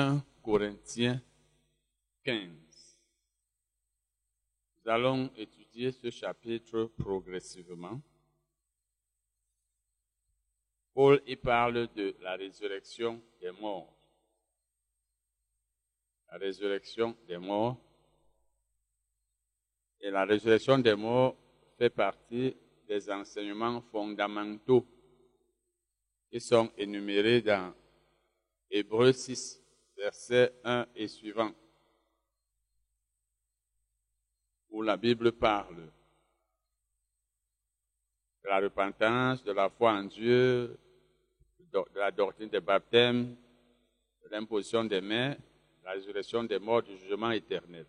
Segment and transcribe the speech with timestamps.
[0.00, 1.20] 1 Corinthiens
[2.24, 2.48] 15.
[4.82, 8.00] Nous allons étudier ce chapitre progressivement.
[10.94, 13.94] Paul y parle de la résurrection des morts.
[16.30, 17.76] La résurrection des morts.
[20.00, 21.36] Et la résurrection des morts
[21.76, 22.56] fait partie
[22.88, 24.86] des enseignements fondamentaux
[26.30, 27.74] qui sont énumérés dans
[28.70, 29.59] Hébreux 6,
[30.00, 31.52] versets 1 et suivant,
[34.70, 35.76] où la Bible parle
[38.42, 40.78] de la repentance, de la foi en Dieu,
[41.58, 43.36] de la doctrine des baptêmes,
[44.24, 47.86] de l'imposition des mains, de la résurrection des morts, du jugement éternel.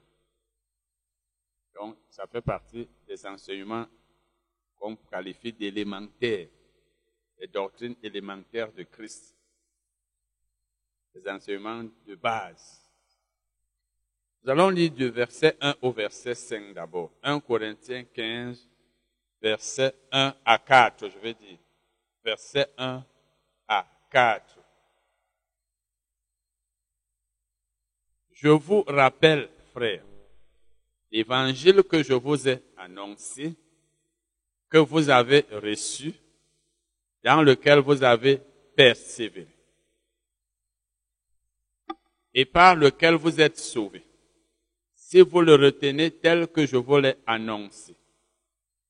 [1.74, 3.88] Donc, ça fait partie des enseignements
[4.78, 6.50] qu'on qualifie d'élémentaires,
[7.40, 9.34] des doctrines élémentaires de Christ,
[11.14, 12.82] des enseignements de base.
[14.44, 17.12] Nous allons lire du verset 1 au verset 5 d'abord.
[17.22, 18.68] 1 Corinthiens 15,
[19.42, 21.60] verset 1 à 4, je vais dire.
[22.24, 23.04] Verset 1
[23.68, 24.58] à 4.
[28.32, 30.04] Je vous rappelle, frères,
[31.12, 33.54] l'évangile que je vous ai annoncé,
[34.68, 36.14] que vous avez reçu,
[37.24, 38.42] dans lequel vous avez
[38.76, 39.54] persévéré,
[42.34, 44.06] et par lequel vous êtes sauvés,
[44.96, 47.96] si vous le retenez tel que je vous l'ai annoncé.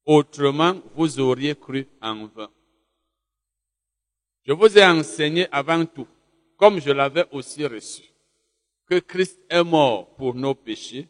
[0.06, 2.50] Autrement, vous auriez cru en vain.
[4.44, 6.08] Je vous ai enseigné avant tout,
[6.58, 8.03] comme je l'avais aussi reçu,
[8.88, 11.08] que Christ est mort pour nos péchés,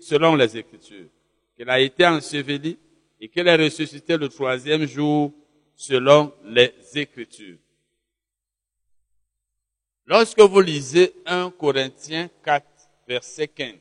[0.00, 1.08] selon les Écritures,
[1.56, 2.78] qu'il a été enseveli
[3.20, 5.32] et qu'il est ressuscité le troisième jour
[5.74, 7.58] selon les Écritures.
[10.08, 12.66] Lorsque vous lisez 1 Corinthiens 4,
[13.06, 13.74] verset 15,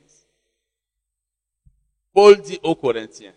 [2.11, 3.33] Paul dit aux Corinthiens,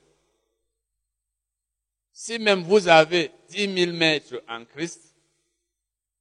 [2.12, 5.14] si même vous avez dix mille maîtres en Christ,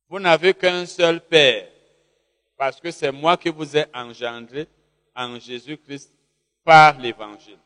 [0.10, 1.72] vous n'avez qu'un seul Père,
[2.56, 4.68] parce que c'est moi qui vous ai engendré
[5.16, 6.14] en Jésus-Christ
[6.64, 7.58] par l'Évangile.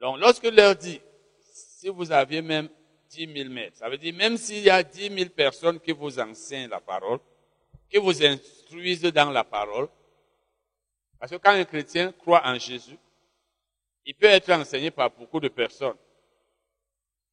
[0.00, 1.02] Donc, lorsque leur dit,
[1.42, 2.70] si vous aviez même
[3.14, 6.18] dix mille maîtres, ça veut dire même s'il y a dix mille personnes qui vous
[6.18, 7.20] enseignent la parole,
[7.88, 9.88] qui vous instruisent dans la parole,
[11.18, 12.98] parce que quand un chrétien croit en Jésus,
[14.04, 15.96] il peut être enseigné par beaucoup de personnes.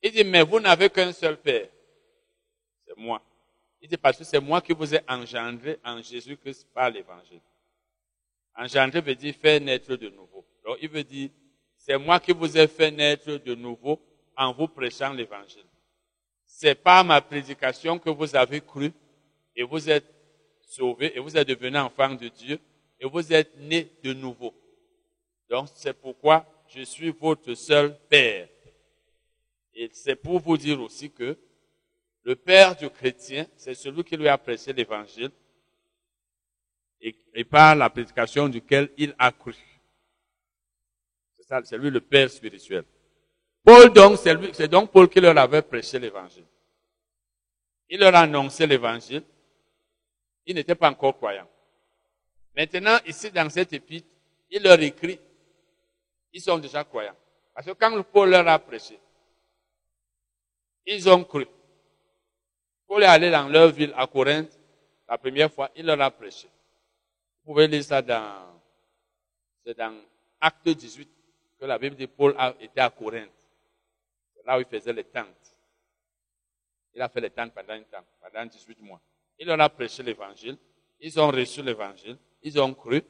[0.02, 1.68] Il dit, mais vous n'avez qu'un seul Père.
[2.88, 3.22] C'est moi.
[3.82, 7.42] Il dit, parce que c'est moi qui vous ai engendré en Jésus-Christ par l'Évangile.
[8.56, 10.46] Engendré veut dire faire naître de nouveau.
[10.64, 11.30] Donc, il veut dire,
[11.76, 14.00] c'est moi qui vous ai fait naître de nouveau
[14.38, 15.66] en vous prêchant l'Évangile.
[16.54, 18.92] C'est par ma prédication que vous avez cru
[19.56, 20.06] et vous êtes
[20.68, 22.60] sauvés et vous êtes devenus enfants de Dieu
[23.00, 24.54] et vous êtes nés de nouveau.
[25.50, 28.48] Donc, c'est pourquoi je suis votre seul Père.
[29.74, 31.36] Et c'est pour vous dire aussi que
[32.24, 35.32] le Père du chrétien, c'est celui qui lui a prêché l'Évangile
[37.00, 39.56] et, et, par la prédication duquel il a cru.
[41.64, 42.84] C'est lui le Père spirituel.
[43.64, 44.18] Paul donc,
[44.54, 46.46] c'est donc Paul qui leur avait prêché l'Évangile.
[47.90, 49.24] Il leur a annoncé l'Évangile.
[50.46, 51.48] Ils n'étaient pas encore croyants.
[52.56, 54.08] Maintenant, ici, dans cette épître,
[54.50, 55.20] il leur écrit,
[56.34, 57.16] ils sont déjà croyants.
[57.54, 59.00] Parce que quand Paul leur a prêché,
[60.86, 61.46] ils ont cru.
[62.88, 64.58] Paul est allé dans leur ville à Corinthe,
[65.08, 66.48] la première fois, il leur a prêché.
[67.44, 68.60] Vous pouvez lire ça dans,
[69.66, 69.96] c'est dans
[70.40, 71.10] Acte 18,
[71.60, 73.30] que la Bible dit Paul a été à Corinthe.
[74.46, 75.52] Là où il faisait les tentes.
[76.94, 79.02] Il a fait les tentes pendant un temps, pendant 18 mois.
[79.40, 80.58] Il leur a prêché l'évangile.
[81.00, 82.18] Ils ont reçu l'évangile.
[82.44, 83.02] Ils ont cru.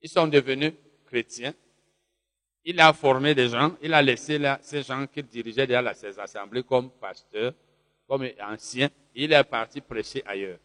[0.00, 0.72] Ils sont devenus
[1.06, 1.54] chrétiens.
[2.64, 3.76] Il a formé des gens.
[3.82, 7.52] Il a laissé ces gens qui dirigeaient déjà ces assemblées comme pasteurs,
[8.08, 8.88] comme anciens.
[9.14, 10.58] Il est parti prêcher ailleurs.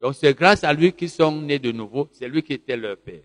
[0.00, 2.08] Donc c'est grâce à lui qu'ils sont nés de nouveau.
[2.12, 3.22] C'est lui qui était leur père.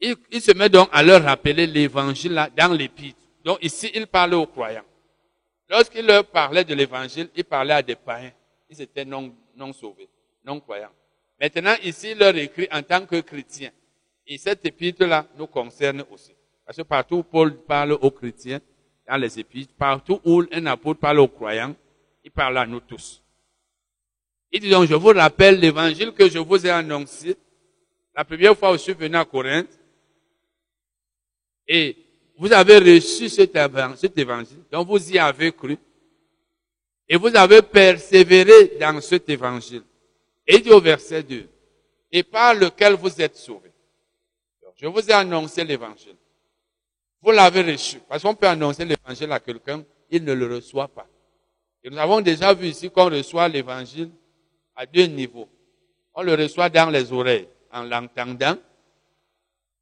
[0.00, 3.23] Il, il, se met donc à leur rappeler l'évangile dans l'épître.
[3.44, 4.84] Donc ici, il parlait aux croyants.
[5.68, 8.32] Lorsqu'il leur parlait de l'évangile, il parlait à des païens.
[8.70, 9.32] Ils étaient non,
[9.72, 10.08] sauvés,
[10.44, 10.92] non croyants.
[11.40, 13.70] Maintenant, ici, il leur écrit en tant que chrétiens.
[14.26, 16.32] Et cette épître-là nous concerne aussi.
[16.64, 18.60] Parce que partout où Paul parle aux chrétiens,
[19.06, 21.74] dans les épîtres, partout où un apôtre parle aux croyants,
[22.24, 23.22] il parle à nous tous.
[24.50, 27.36] Il dit donc, je vous rappelle l'évangile que je vous ai annoncé
[28.16, 29.78] la première fois où je suis venu à Corinthe.
[31.66, 32.03] Et
[32.36, 35.76] vous avez reçu cet évangile, donc vous y avez cru.
[37.08, 39.82] Et vous avez persévéré dans cet évangile.
[40.46, 41.46] Et dit au verset 2,
[42.12, 43.72] et par lequel vous êtes sauvés.
[44.76, 46.16] Je vous ai annoncé l'évangile.
[47.22, 48.00] Vous l'avez reçu.
[48.08, 51.06] Parce qu'on peut annoncer l'évangile à quelqu'un, il ne le reçoit pas.
[51.82, 54.10] Et nous avons déjà vu ici qu'on reçoit l'évangile
[54.74, 55.48] à deux niveaux.
[56.14, 58.56] On le reçoit dans les oreilles en l'entendant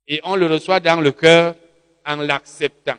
[0.06, 1.54] et on le reçoit dans le cœur
[2.06, 2.98] en l'acceptant.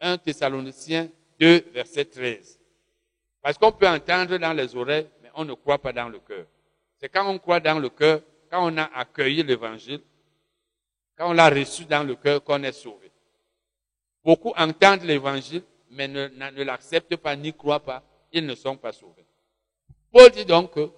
[0.00, 1.08] 1 Thessaloniciens
[1.38, 2.58] 2, verset 13.
[3.40, 6.46] Parce qu'on peut entendre dans les oreilles, mais on ne croit pas dans le cœur.
[6.98, 8.20] C'est quand on croit dans le cœur,
[8.50, 10.00] quand on a accueilli l'évangile,
[11.16, 13.10] quand on l'a reçu dans le cœur qu'on est sauvé.
[14.24, 18.02] Beaucoup entendent l'évangile, mais ne, l'acceptent pas ni croient pas.
[18.32, 19.26] Ils ne sont pas sauvés.
[20.12, 20.90] Paul dit donc que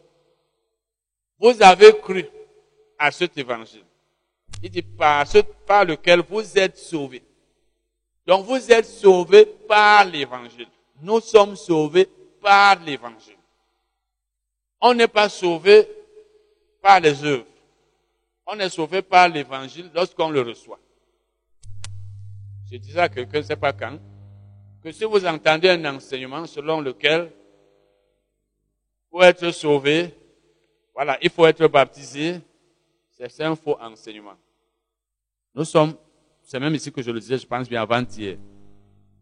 [1.38, 2.26] vous avez cru
[2.98, 3.83] à cet évangile.
[4.62, 7.22] Il dit par, ce, par lequel vous êtes sauvés.
[8.26, 10.68] Donc vous êtes sauvés par l'évangile.
[11.02, 12.08] Nous sommes sauvés
[12.40, 13.36] par l'évangile.
[14.80, 15.88] On n'est pas sauvé
[16.80, 17.46] par les œuvres.
[18.46, 20.78] On est sauvé par l'évangile lorsqu'on le reçoit.
[22.70, 23.98] Je disais à quelqu'un, je ne sais pas quand,
[24.82, 27.30] que si vous entendez un enseignement selon lequel,
[29.10, 30.14] pour être sauvé,
[30.94, 32.40] voilà, il faut être baptisé,
[33.10, 34.36] c'est un faux enseignement.
[35.54, 35.94] Nous sommes,
[36.42, 38.36] c'est même ici que je le disais, je pense bien avant-hier.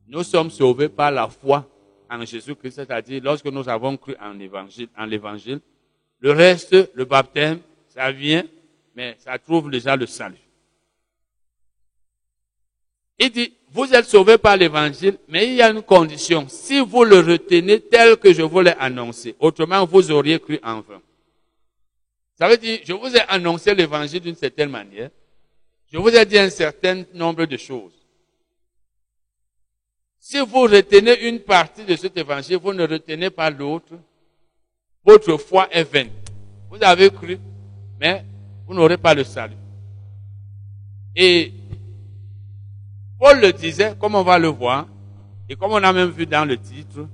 [0.07, 1.69] Nous sommes sauvés par la foi
[2.09, 5.61] en Jésus-Christ, c'est-à-dire lorsque nous avons cru en l'évangile, en l'évangile,
[6.21, 8.45] le reste, le baptême, ça vient,
[8.95, 10.37] mais ça trouve déjà le salut.
[13.19, 16.49] Il dit, vous êtes sauvés par l'évangile, mais il y a une condition.
[16.49, 20.81] Si vous le retenez tel que je vous l'ai annoncé, autrement vous auriez cru en
[20.81, 21.01] vain.
[22.39, 25.11] Ça veut dire, je vous ai annoncé l'évangile d'une certaine manière.
[25.93, 27.93] Je vous ai dit un certain nombre de choses.
[30.19, 33.99] Si vous retenez une partie de cet évangile, vous ne retenez pas l'autre,
[35.05, 36.11] votre foi est vaine.
[36.71, 37.39] Vous avez cru,
[38.01, 38.25] mais
[38.67, 39.57] vous n'aurez pas le salut.
[41.15, 41.53] Et
[43.19, 44.89] Paul le disait, comme on va le voir,
[45.49, 47.07] et comme on a même vu dans le titre,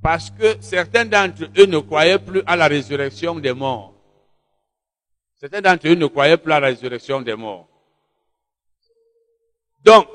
[0.00, 3.93] parce que certains d'entre eux ne croyaient plus à la résurrection des morts.
[5.44, 7.68] Certains d'entre eux ne croyaient plus à la résurrection des morts.
[9.84, 10.06] Donc,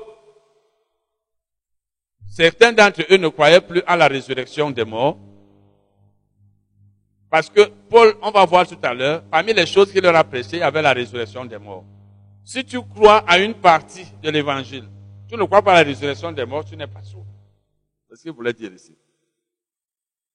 [2.28, 5.16] certains d'entre eux ne croyaient plus à la résurrection des morts.
[7.30, 10.24] Parce que Paul, on va voir tout à l'heure, parmi les choses qu'il leur a
[10.24, 11.84] prêché, il y avait la résurrection des morts.
[12.44, 14.88] Si tu crois à une partie de l'évangile,
[15.28, 17.30] tu ne crois pas à la résurrection des morts, tu n'es pas sauvé.
[18.08, 18.98] C'est ce qu'il voulait dire ici.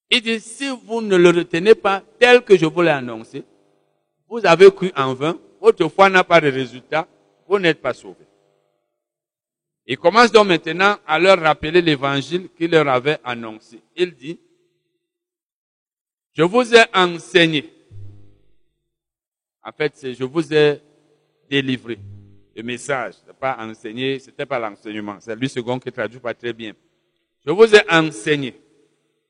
[0.09, 3.43] Il dit, si vous ne le retenez pas tel que je vous l'ai annoncé,
[4.27, 7.07] vous avez cru en vain, votre foi n'a pas de résultat,
[7.47, 8.25] vous n'êtes pas sauvé.
[9.87, 13.79] Il commence donc maintenant à leur rappeler l'évangile qu'il leur avait annoncé.
[13.95, 14.39] Il dit,
[16.33, 17.71] je vous ai enseigné.
[19.63, 20.81] En fait, je vous ai
[21.49, 21.99] délivré
[22.55, 23.15] le message.
[23.25, 25.17] C'est pas enseigné, c'était pas l'enseignement.
[25.19, 26.73] C'est lui second qui traduit pas très bien.
[27.45, 28.55] Je vous ai enseigné,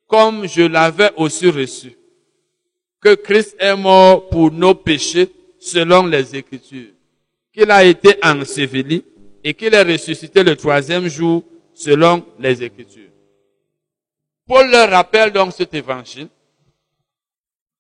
[0.08, 1.98] comme je l'avais aussi reçu,
[3.06, 6.92] que Christ est mort pour nos péchés selon les Écritures,
[7.54, 9.06] qu'il a été enseveli
[9.44, 11.44] et qu'il est ressuscité le troisième jour
[11.76, 13.12] selon les Écritures.
[14.48, 16.30] Paul leur rappelle donc cet évangile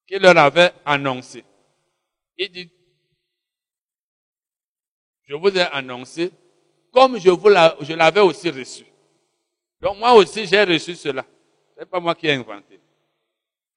[0.07, 1.44] qu'il leur avait annoncé.
[2.38, 2.70] Il dit,
[5.27, 6.29] je vous ai annoncé
[6.94, 8.86] comme je vous l'avais aussi reçu.
[9.82, 11.25] Donc moi aussi j'ai reçu cela.
[11.75, 12.79] C'est pas moi qui ai inventé.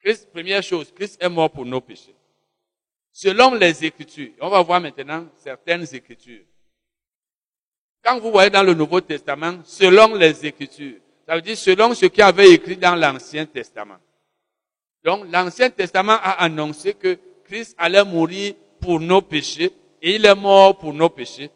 [0.08, 2.14] Christ, première chose, Christ est mort pour nos péchés.
[3.12, 6.46] Selon les Écritures, on va voir maintenant certaines Écritures.
[8.02, 10.96] Quand vous voyez dans le Nouveau Testament, selon les Écritures,
[11.26, 13.98] ça veut dire selon ce qui avait écrit dans l'Ancien Testament.
[15.04, 20.34] Donc l'Ancien Testament a annoncé que Christ allait mourir pour nos péchés et il est
[20.34, 21.50] mort pour nos péchés,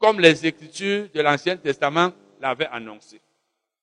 [0.00, 3.20] comme les Écritures de l'Ancien Testament l'avaient annoncé.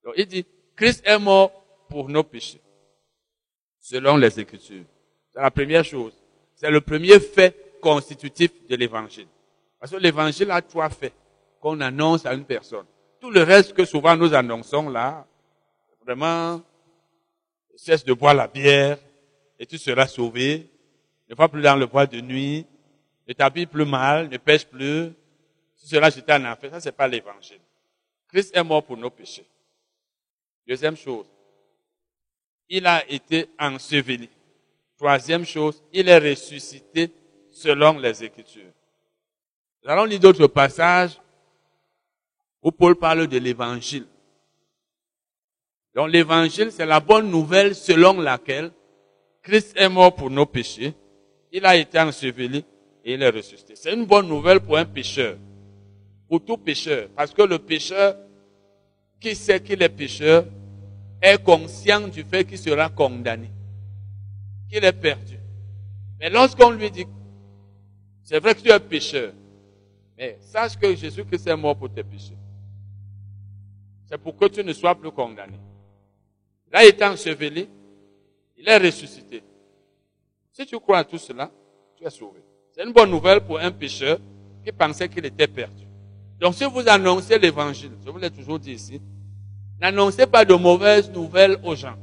[0.03, 0.45] Donc il dit,
[0.75, 1.53] Christ est mort
[1.88, 2.59] pour nos péchés,
[3.79, 4.86] selon les Écritures.
[5.31, 6.13] C'est la première chose.
[6.55, 9.27] C'est le premier fait constitutif de l'Évangile.
[9.79, 11.13] Parce que l'Évangile a trois faits
[11.62, 12.86] qu'on annonce à une personne.
[13.19, 15.25] Tout le reste que souvent nous annonçons là,
[16.05, 16.62] vraiment,
[17.75, 18.98] cesse de boire la bière
[19.57, 20.69] et tu seras sauvé.
[21.29, 22.65] Ne va plus dans le bois de nuit,
[23.27, 25.12] ne t'habille plus mal, ne pêche plus,
[25.79, 26.71] tu seras jeté en enfer.
[26.71, 27.59] Ça, c'est pas l'évangile.
[28.27, 29.45] Christ est mort pour nos péchés.
[30.67, 31.25] Deuxième chose,
[32.69, 34.29] il a été enseveli.
[34.97, 37.11] Troisième chose, il est ressuscité
[37.51, 38.71] selon les Écritures.
[39.83, 41.19] Nous allons lire d'autres passages
[42.61, 44.05] où Paul parle de l'évangile.
[45.95, 48.71] Donc l'évangile, c'est la bonne nouvelle selon laquelle
[49.41, 50.93] Christ est mort pour nos péchés,
[51.51, 52.63] il a été enseveli
[53.03, 53.75] et il est ressuscité.
[53.75, 55.38] C'est une bonne nouvelle pour un pécheur,
[56.27, 58.15] pour tout pécheur, parce que le pécheur
[59.19, 60.45] qui sait qu'il est pécheur?
[61.21, 63.49] Est conscient du fait qu'il sera condamné,
[64.69, 65.38] qu'il est perdu.
[66.19, 67.05] Mais lorsqu'on lui dit,
[68.23, 69.33] c'est vrai que tu es pécheur,
[70.17, 72.38] mais sache que Jésus-Christ est mort pour tes péchés.
[74.07, 75.57] C'est pour que tu ne sois plus condamné.
[76.71, 77.69] Là, il est enseveli,
[78.57, 79.43] il est ressuscité.
[80.51, 81.49] Si tu crois à tout cela,
[81.95, 82.43] tu es sauvé.
[82.71, 84.19] C'est une bonne nouvelle pour un pécheur
[84.63, 85.85] qui pensait qu'il était perdu.
[86.39, 89.01] Donc si vous annoncez l'évangile, je vous l'ai toujours dit ici,
[89.81, 91.95] n'annoncez pas de mauvaises nouvelles aux gens.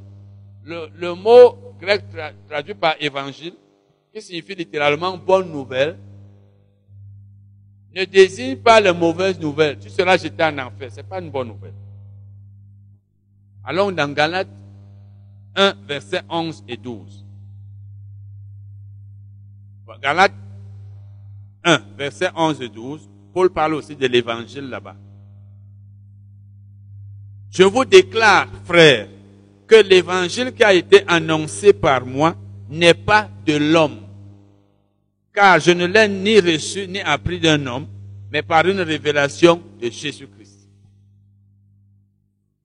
[0.65, 2.05] Le, mot grec
[2.49, 3.55] traduit par évangile,
[4.13, 5.97] qui signifie littéralement bonne nouvelle,
[7.95, 9.79] ne désigne pas les mauvaises nouvelles.
[9.79, 10.91] Tu seras jeté en enfer.
[10.91, 11.73] Ce n'est pas une bonne nouvelle.
[13.65, 14.49] Allons dans Galates
[15.55, 17.25] 1, versets 11 et 12.
[20.03, 20.35] Galates
[21.65, 23.09] 1, versets 11 et 12.
[23.33, 24.97] Paul parle aussi de l'évangile là-bas.
[27.57, 29.09] Je vous déclare, frères,
[29.67, 32.35] que l'évangile qui a été annoncé par moi
[32.69, 34.07] n'est pas de l'homme
[35.37, 37.87] car je ne l'ai ni reçu ni appris d'un homme,
[38.33, 40.71] mais par une révélation de Jésus-Christ.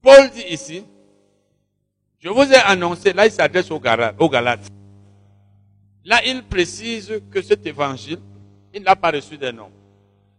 [0.00, 0.82] Paul dit ici,
[2.18, 4.66] je vous ai annoncé, là il s'adresse aux Galates.
[6.06, 8.18] Là il précise que cet évangile,
[8.72, 9.76] il n'a pas reçu d'un homme.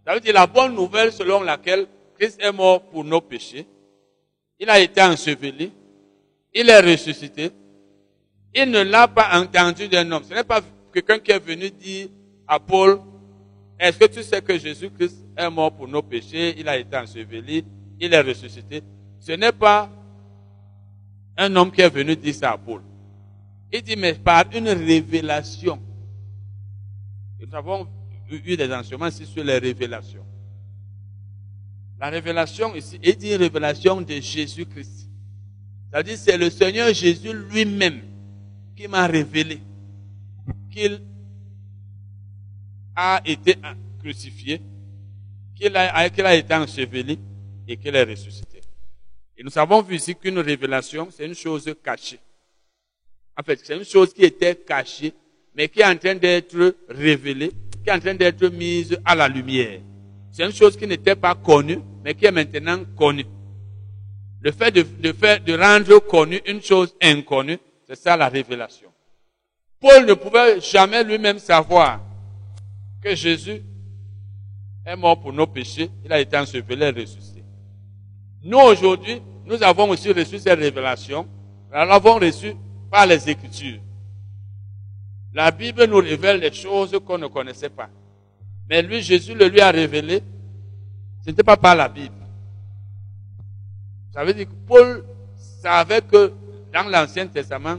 [0.06, 1.86] Ça veut dire la bonne nouvelle selon laquelle
[2.18, 3.68] Christ est mort pour nos péchés,
[4.60, 5.72] il a été enseveli,
[6.54, 7.52] il est ressuscité,
[8.54, 10.24] il ne l'a pas entendu d'un homme.
[10.24, 10.62] Ce n'est pas
[10.94, 12.08] quelqu'un qui est venu dire
[12.48, 13.00] à Paul,
[13.80, 17.66] est-ce que tu sais que Jésus-Christ est mort pour nos péchés, il a été enseveli,
[18.00, 18.84] il est ressuscité
[19.20, 19.90] Ce n'est pas
[21.38, 22.82] un homme qui est venu dire ça à Paul.
[23.72, 25.80] Il dit, mais par une révélation.
[27.40, 27.88] Nous avons
[28.30, 30.26] eu des enseignements sur les révélations.
[32.04, 35.08] La révélation ici, dit une révélation de Jésus-Christ.
[35.90, 38.02] C'est-à-dire, c'est le Seigneur Jésus lui-même
[38.76, 39.62] qui m'a révélé
[40.70, 41.02] qu'il
[42.94, 43.56] a été
[44.02, 44.62] crucifié,
[45.56, 46.06] qu'il a, a,
[46.36, 47.18] été enseveli
[47.70, 48.60] et qu'il est ressuscité.
[49.38, 52.20] Et nous avons vu ici qu'une révélation, c'est une chose cachée.
[53.40, 55.14] En fait, c'est une chose qui était cachée,
[55.56, 59.30] mais qui est en train d'être révélée, qui est en train d'être mise à la
[59.30, 59.80] lumière.
[60.34, 63.28] C'est une chose qui n'était pas connue, mais qui est maintenant connue.
[64.42, 68.90] Le fait de, de, faire, de rendre connue une chose inconnue, c'est ça la révélation.
[69.80, 72.02] Paul ne pouvait jamais lui-même savoir
[73.00, 73.62] que Jésus
[74.88, 77.44] est mort pour nos péchés, il a été enseveli et ressuscité.
[78.42, 81.28] Nous, aujourd'hui, nous avons aussi reçu cette révélation.
[81.72, 82.56] Nous l'avons reçue
[82.90, 83.82] par les Écritures.
[85.32, 87.90] La Bible nous révèle des choses qu'on ne connaissait pas.
[88.70, 90.22] Mais lui, Jésus le lui a révélé.
[91.24, 92.16] Ce n'était pas par la Bible.
[94.14, 95.06] Ça veut dire que Paul
[95.36, 96.32] savait que
[96.72, 97.78] dans l'Ancien Testament,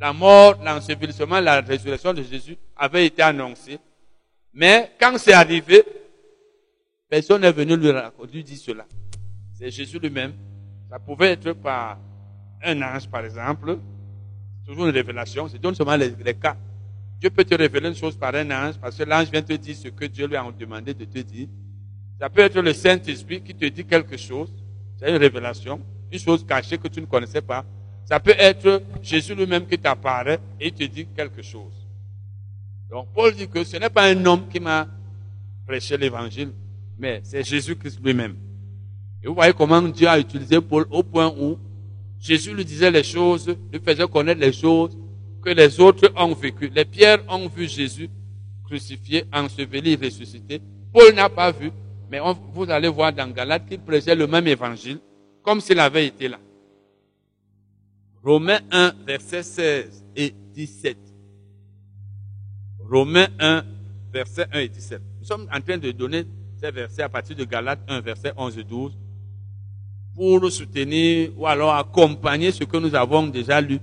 [0.00, 3.78] la mort, l'ensevelissement, la résurrection de Jésus avait été annoncée.
[4.52, 5.82] Mais quand c'est arrivé,
[7.08, 8.86] personne n'est venu lui, dire cela.
[9.54, 10.34] C'est Jésus lui-même.
[10.90, 11.98] Ça pouvait être par
[12.62, 13.78] un ange, par exemple.
[14.66, 15.48] Toujours une révélation.
[15.48, 16.56] C'est donne seulement les, cas.
[17.24, 19.74] Dieu peut te révéler une chose par un ange parce que l'ange vient te dire
[19.74, 21.48] ce que Dieu lui a demandé de te dire.
[22.20, 24.52] Ça peut être le Saint-Esprit qui te dit quelque chose.
[24.98, 25.80] C'est une révélation.
[26.12, 27.64] Une chose cachée que tu ne connaissais pas.
[28.04, 31.72] Ça peut être Jésus lui-même qui t'apparaît et te dit quelque chose.
[32.90, 34.86] Donc Paul dit que ce n'est pas un homme qui m'a
[35.66, 36.52] prêché l'évangile,
[36.98, 38.36] mais c'est Jésus-Christ lui-même.
[39.22, 41.56] Et vous voyez comment Dieu a utilisé Paul au point où
[42.20, 44.94] Jésus lui disait les choses, lui faisait connaître les choses
[45.44, 46.70] que les autres ont vécues.
[46.74, 48.08] Les pierres ont vu Jésus
[48.64, 50.60] crucifié, enseveli, ressuscité.
[50.92, 51.70] Paul n'a pas vu,
[52.10, 52.18] mais
[52.52, 54.98] vous allez voir dans Galate qu'il prêchait le même évangile,
[55.42, 56.38] comme s'il avait été là.
[58.24, 60.96] Romains 1, versets 16 et 17.
[62.90, 63.64] Romains 1,
[64.12, 65.02] verset 1 et 17.
[65.20, 66.24] Nous sommes en train de donner
[66.58, 68.96] ces versets à partir de Galates 1, verset 11 et 12,
[70.14, 73.78] pour soutenir ou alors accompagner ce que nous avons déjà lu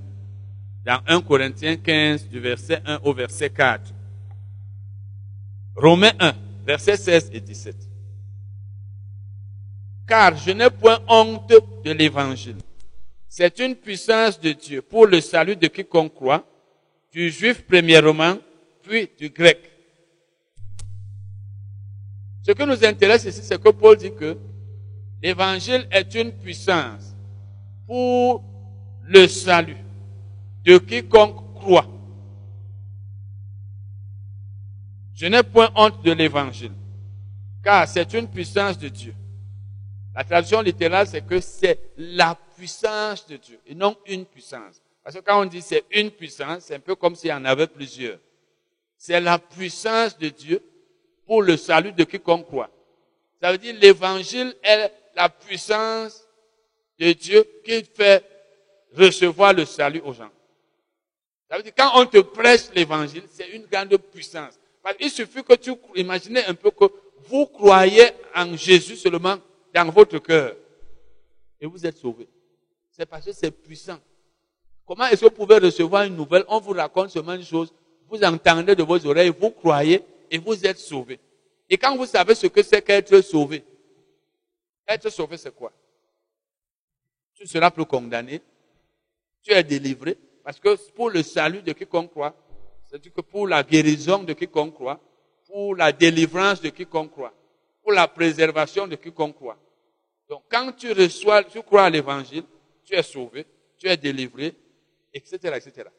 [0.85, 3.93] dans 1 Corinthiens 15, du verset 1 au verset 4.
[5.75, 6.33] Romains 1,
[6.65, 7.75] verset 16 et 17.
[10.07, 12.57] Car je n'ai point honte de l'évangile.
[13.29, 16.45] C'est une puissance de Dieu pour le salut de quiconque croit,
[17.13, 18.38] du juif premièrement,
[18.81, 19.59] puis du grec.
[22.43, 24.35] Ce qui nous intéresse ici, c'est que Paul dit que
[25.21, 27.15] l'évangile est une puissance
[27.85, 28.43] pour
[29.03, 29.77] le salut
[30.63, 31.88] de quiconque croit.
[35.15, 36.74] Je n'ai point honte de l'évangile,
[37.63, 39.13] car c'est une puissance de Dieu.
[40.15, 44.82] La traduction littérale, c'est que c'est la puissance de Dieu et non une puissance.
[45.03, 47.46] Parce que quand on dit c'est une puissance, c'est un peu comme s'il y en
[47.46, 48.20] avait plusieurs.
[48.98, 50.62] C'est la puissance de Dieu
[51.25, 52.70] pour le salut de quiconque croit.
[53.41, 56.27] Ça veut dire l'évangile est la puissance
[57.00, 58.24] de Dieu qui fait
[58.96, 60.30] recevoir le salut aux gens.
[61.51, 64.58] Ça veut dire quand on te prêche l'évangile, c'est une grande puissance.
[65.01, 66.86] Il suffit que tu imaginez un peu que
[67.25, 69.36] vous croyez en Jésus seulement
[69.74, 70.55] dans votre cœur
[71.60, 72.25] et vous êtes sauvé.
[72.89, 74.00] C'est parce que c'est puissant.
[74.86, 76.46] Comment est-ce que vous pouvez recevoir une nouvelle?
[76.48, 77.74] On vous raconte seulement une chose,
[78.08, 81.20] vous entendez de vos oreilles, vous croyez et vous êtes sauvé.
[81.70, 83.62] Et quand vous savez ce que c'est qu'être sauvé,
[84.88, 85.74] être sauvé c'est quoi?
[87.36, 88.41] Tu seras plus condamné,
[89.43, 92.36] tu es délivré, parce que pour le salut de quiconque croit,
[92.88, 95.00] c'est-à-dire que pour la guérison de quiconque croit,
[95.48, 97.33] pour la délivrance de quiconque croit,
[97.81, 99.57] pour la préservation de quiconque croit.
[100.29, 102.43] Donc quand tu reçois, tu crois à l'évangile,
[102.86, 103.45] tu es sauvé,
[103.77, 104.53] tu es délivré,
[105.13, 105.89] etc., etc.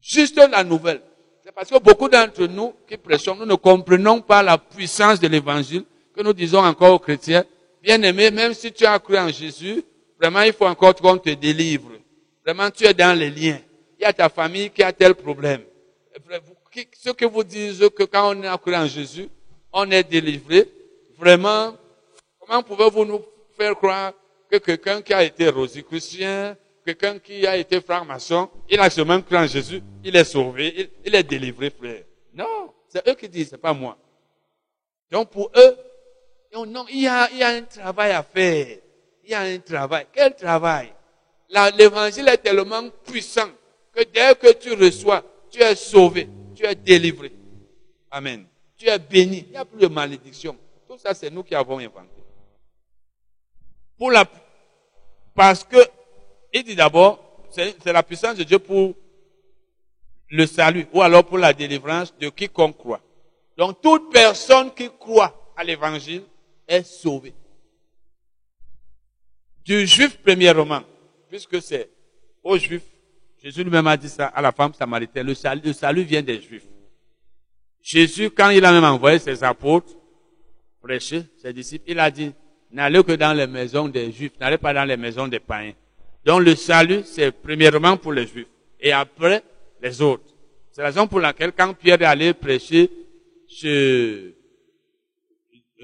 [0.00, 1.02] Juste la nouvelle.
[1.44, 5.28] C'est parce que beaucoup d'entre nous qui prêchons, nous ne comprenons pas la puissance de
[5.28, 5.84] l'évangile
[6.14, 7.44] que nous disons encore aux chrétiens.
[7.82, 9.82] Bien aimé, même si tu as cru en Jésus,
[10.20, 11.97] vraiment il faut encore qu'on te délivre.
[12.48, 13.60] Vraiment tu es dans les liens.
[13.98, 15.60] Il y a ta famille qui a tel problème.
[16.94, 19.28] Ceux que vous dites que quand on a cru en Jésus,
[19.70, 20.66] on est délivré,
[21.18, 21.76] vraiment,
[22.40, 23.22] comment pouvez-vous nous
[23.54, 24.14] faire croire
[24.50, 29.36] que quelqu'un qui a été rosicrucien, quelqu'un qui a été franc-maçon, il a seulement cru
[29.36, 32.04] en Jésus, il est sauvé, il, est délivré, frère?
[32.32, 33.98] Non, c'est eux qui disent, c'est pas moi.
[35.10, 35.76] Donc pour eux,
[36.66, 38.78] non, il y, a, il y a un travail à faire.
[39.22, 40.06] Il y a un travail.
[40.14, 40.94] Quel travail?
[41.48, 43.48] L'évangile est tellement puissant
[43.92, 47.32] que dès que tu reçois, tu es sauvé, tu es délivré.
[48.10, 48.46] Amen.
[48.76, 49.44] Tu es béni.
[49.46, 50.56] Il n'y a plus de malédiction.
[50.86, 52.22] Tout ça, c'est nous qui avons inventé.
[53.96, 54.24] Pour la,
[55.34, 55.78] parce que,
[56.52, 58.94] il dit d'abord, c'est la puissance de Dieu pour
[60.30, 63.00] le salut, ou alors pour la délivrance de quiconque croit.
[63.56, 66.22] Donc, toute personne qui croit à l'évangile
[66.66, 67.34] est sauvée.
[69.64, 70.82] Du juif premièrement,
[71.28, 71.90] puisque c'est
[72.42, 72.82] aux juifs
[73.42, 75.26] Jésus lui-même a dit ça à la femme samaritaine.
[75.26, 76.66] Le salut, le salut vient des Juifs.
[77.80, 79.94] Jésus, quand il a même envoyé ses apôtres
[80.82, 82.32] prêcher, ses disciples, il a dit,
[82.70, 85.74] n'allez que dans les maisons des Juifs, n'allez pas dans les maisons des païens.
[86.24, 88.48] Donc le salut, c'est premièrement pour les Juifs
[88.80, 89.42] et après
[89.80, 90.34] les autres.
[90.72, 92.90] C'est la raison pour laquelle quand Pierre est allé prêcher
[93.48, 94.34] chez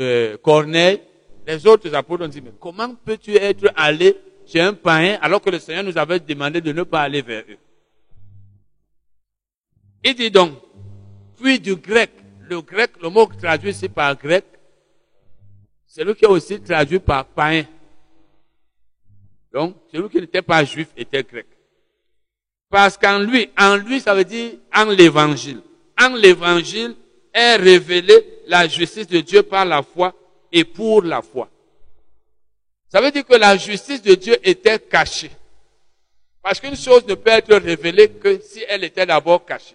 [0.01, 1.01] euh, Corneille,
[1.47, 5.51] les autres apôtres ont dit, mais comment peux-tu être allé chez un païen alors que
[5.51, 7.59] le Seigneur nous avait demandé de ne pas aller vers eux.
[10.05, 10.59] Il dit donc,
[11.37, 12.11] puis du grec,
[12.49, 14.45] le grec, le mot traduit ici par grec,
[15.87, 17.67] c'est lui qui est aussi traduit par païen.
[19.53, 21.47] Donc, celui qui n'était pas juif était grec.
[22.69, 25.61] Parce qu'en lui, en lui, ça veut dire en l'évangile.
[26.01, 26.97] En l'évangile
[27.33, 30.13] est révélée la justice de Dieu par la foi
[30.51, 31.49] et pour la foi.
[32.95, 35.33] Ça veut dire que la justice de Dieu était cachée.
[36.41, 39.75] Parce qu'une chose ne peut être révélée que si elle était d'abord cachée.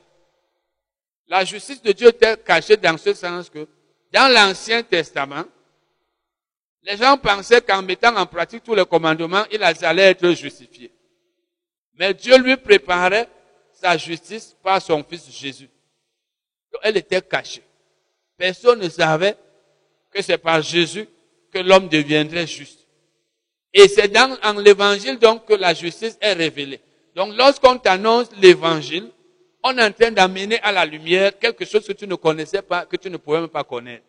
[1.27, 3.67] La justice de Dieu était cachée dans ce sens que
[4.13, 5.43] dans l'Ancien Testament,
[6.83, 10.93] les gens pensaient qu'en mettant en pratique tous les commandements, ils allaient être justifiés.
[11.95, 13.27] Mais Dieu lui préparait
[13.73, 15.69] sa justice par son fils Jésus.
[16.71, 17.63] Donc elle était cachée.
[18.37, 19.35] Personne ne savait
[20.09, 21.05] que c'est par Jésus
[21.51, 22.78] que l'homme deviendrait juste.
[23.73, 26.81] Et c'est dans l'évangile donc que la justice est révélée.
[27.15, 29.11] Donc lorsqu'on t'annonce l'évangile,
[29.63, 32.85] on est en train d'amener à la lumière quelque chose que tu ne connaissais pas,
[32.85, 34.05] que tu ne pouvais même pas connaître.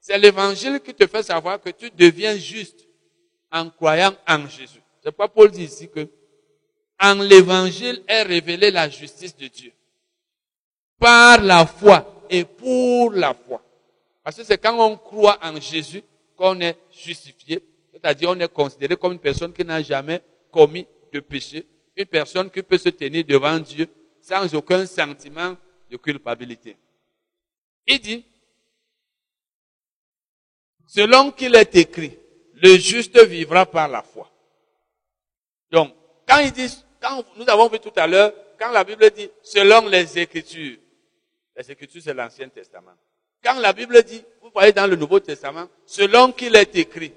[0.00, 2.86] C'est l'évangile qui te fait savoir que tu deviens juste
[3.50, 4.80] en croyant en Jésus.
[5.02, 6.06] C'est pourquoi Paul dit ici que
[7.00, 9.72] en l'évangile est révélée la justice de Dieu.
[10.98, 13.62] Par la foi et pour la foi.
[14.22, 16.02] Parce que c'est quand on croit en Jésus
[16.36, 17.62] qu'on est justifié
[18.00, 22.50] c'est-à-dire on est considéré comme une personne qui n'a jamais commis de péché, une personne
[22.50, 23.86] qui peut se tenir devant Dieu
[24.20, 25.56] sans aucun sentiment
[25.90, 26.76] de culpabilité.
[27.86, 28.24] Il dit,
[30.86, 32.18] selon qu'il est écrit,
[32.54, 34.30] le juste vivra par la foi.
[35.70, 35.94] Donc,
[36.26, 39.88] quand il dit, quand nous avons vu tout à l'heure, quand la Bible dit, selon
[39.88, 40.78] les Écritures,
[41.56, 42.94] les Écritures c'est l'Ancien Testament.
[43.42, 47.12] Quand la Bible dit, vous voyez dans le Nouveau Testament, selon qu'il est écrit,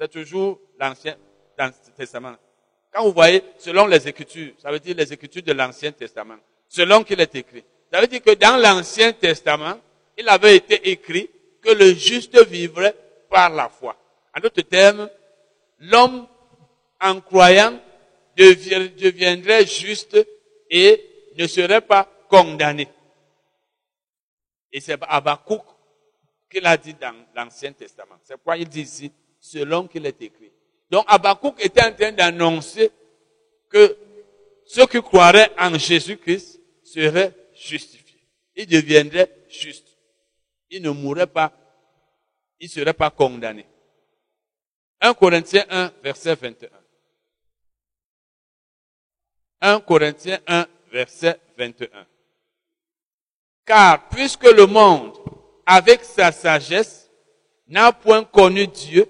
[0.00, 1.14] c'est toujours l'Ancien
[1.94, 2.36] Testament.
[2.90, 7.04] Quand vous voyez, selon les Écritures, ça veut dire les Écritures de l'Ancien Testament, selon
[7.04, 7.62] qu'il est écrit.
[7.92, 9.78] Ça veut dire que dans l'Ancien Testament,
[10.16, 11.28] il avait été écrit
[11.60, 12.96] que le juste vivrait
[13.28, 13.94] par la foi.
[14.34, 15.10] En d'autres termes,
[15.80, 16.26] l'homme
[16.98, 17.78] en croyant
[18.36, 20.16] deviendrait juste
[20.70, 22.88] et ne serait pas condamné.
[24.72, 25.64] Et c'est Abakouk
[26.50, 28.16] qu'il a dit dans l'Ancien Testament.
[28.24, 30.52] C'est pourquoi il dit ici, selon qu'il est écrit.
[30.90, 32.90] Donc Abakouk était en train d'annoncer
[33.68, 33.96] que
[34.66, 38.20] ceux qui croiraient en Jésus-Christ seraient justifiés.
[38.54, 39.96] Ils deviendraient justes.
[40.70, 41.52] Ils ne mourraient pas.
[42.60, 43.66] Ils ne seraient pas condamnés.
[45.00, 46.68] 1 Corinthiens 1, verset 21.
[49.62, 52.06] 1 Corinthiens 1, verset 21.
[53.64, 55.16] Car puisque le monde,
[55.64, 57.10] avec sa sagesse,
[57.66, 59.06] n'a point connu Dieu,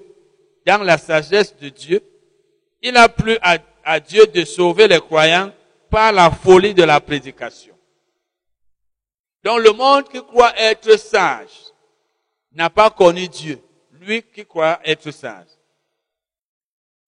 [0.67, 2.03] dans la sagesse de Dieu,
[2.83, 5.53] il a plu à, Dieu de sauver les croyants
[5.91, 7.75] par la folie de la prédication.
[9.43, 11.73] Donc le monde qui croit être sage
[12.53, 13.61] n'a pas connu Dieu,
[14.01, 15.49] lui qui croit être sage.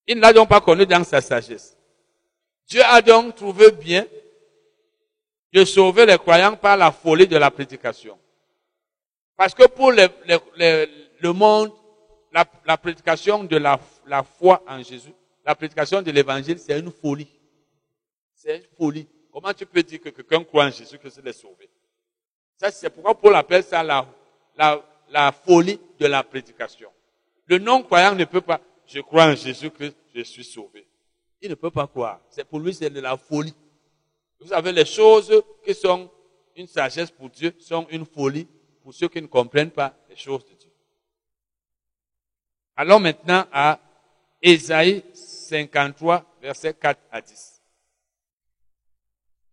[0.06, 1.76] Il n'a donc pas connu dans sa sagesse.
[2.66, 4.06] Dieu a donc trouvé bien
[5.52, 8.18] de sauver les croyants par la folie de la prédication.
[9.36, 11.72] Parce que pour le monde,
[12.32, 13.78] la, prédication de la,
[14.38, 15.12] foi en Jésus,
[15.44, 17.28] la prédication de l'évangile, c'est une folie.
[18.34, 19.08] C'est une folie.
[19.32, 21.70] Comment tu peux dire que quelqu'un croit en Jésus que c'est sauvé?
[22.56, 26.90] Ça, c'est pourquoi Paul appelle ça la folie de la prédication.
[27.46, 30.86] Le non-croyant ne peut pas, je crois en Jésus-Christ, je suis sauvé.
[31.40, 32.20] Il ne peut pas croire.
[32.30, 33.54] C'est pour lui, c'est de la folie.
[34.40, 36.10] Vous savez, les choses qui sont
[36.56, 38.46] une sagesse pour Dieu sont une folie
[38.82, 40.61] pour ceux qui ne comprennent pas les choses de Dieu.
[42.76, 43.78] Allons maintenant à
[44.40, 47.62] Ésaïe 53, versets 4 à 10.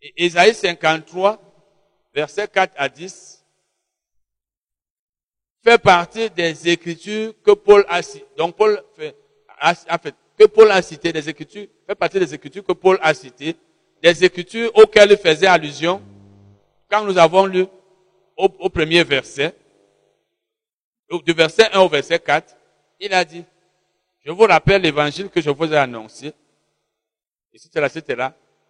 [0.02, 1.42] Et Ésaïe 53,
[2.14, 3.46] versets 4 à 10,
[5.64, 8.26] fait partie des écritures que Paul a citées.
[8.38, 8.82] Donc Paul
[9.60, 9.76] a,
[10.38, 13.56] que Paul a cité des écritures, fait partie des écritures que Paul a citées
[14.02, 16.02] des écritures auxquelles il faisait allusion
[16.90, 17.66] quand nous avons lu
[18.38, 19.54] au, premier verset,
[21.26, 22.56] du verset 1 au verset 4,
[23.00, 23.44] il a dit,
[24.26, 26.32] je vous rappelle l'évangile que je vous ai annoncé,
[27.54, 28.28] etc., etc.,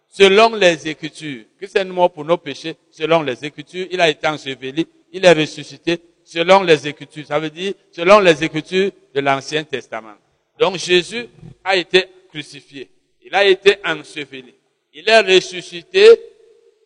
[0.08, 1.44] selon les Écritures.
[1.58, 3.86] Christ est mort pour nos péchés, selon les Écritures.
[3.90, 7.26] Il a été enseveli, il est ressuscité, selon les Écritures.
[7.26, 10.14] Ça veut dire, selon les Écritures de l'Ancien Testament.
[10.58, 11.28] Donc Jésus
[11.64, 12.90] a été crucifié.
[13.22, 14.54] Il a été enseveli
[14.92, 16.06] il est ressuscité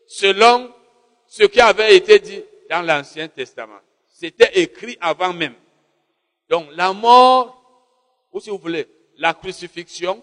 [0.07, 0.71] selon
[1.27, 3.81] ce qui avait été dit dans l'Ancien Testament.
[4.13, 5.55] C'était écrit avant même.
[6.49, 7.61] Donc la mort,
[8.33, 10.23] ou si vous voulez, la crucifixion,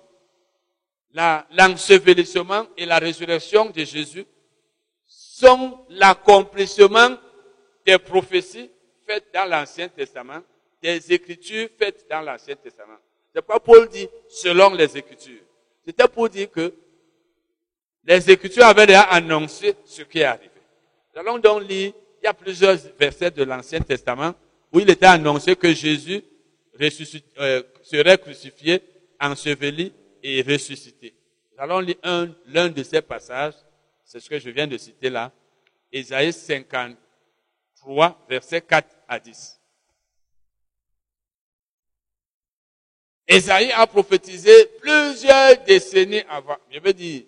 [1.14, 4.26] l'ensevelissement et la résurrection de Jésus
[5.06, 7.18] sont l'accomplissement
[7.86, 8.70] des prophéties
[9.06, 10.42] faites dans l'Ancien Testament,
[10.82, 12.98] des écritures faites dans l'Ancien Testament.
[13.34, 15.42] C'est pas Paul dit selon les écritures.
[15.86, 16.74] C'était pour dire que
[18.04, 20.50] les Écritures avaient déjà annoncé ce qui est arrivé.
[21.14, 24.34] Nous allons donc lire, il y a plusieurs versets de l'Ancien Testament
[24.72, 26.24] où il était annoncé que Jésus
[26.80, 28.82] euh, serait crucifié,
[29.20, 31.14] enseveli et ressuscité.
[31.54, 31.98] Nous allons lire
[32.48, 33.56] l'un de ces passages,
[34.04, 35.32] c'est ce que je viens de citer là,
[35.92, 39.60] Ésaïe 53, versets 4 à 10.
[43.28, 47.24] Ésaïe a prophétisé plusieurs décennies avant, je veux dire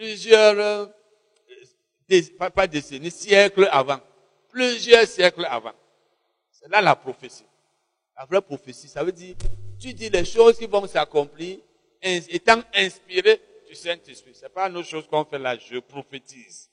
[0.00, 0.86] plusieurs, euh,
[2.38, 4.00] pas, pas décennies, siècles avant.
[4.48, 5.74] Plusieurs siècles avant.
[6.60, 7.44] C'est là la prophétie.
[8.16, 9.34] La vraie prophétie, ça veut dire,
[9.78, 11.58] tu dis les choses qui vont s'accomplir,
[12.02, 14.32] étant inspiré du Saint-Esprit.
[14.34, 16.70] C'est pas nos choses qu'on fait là, je prophétise.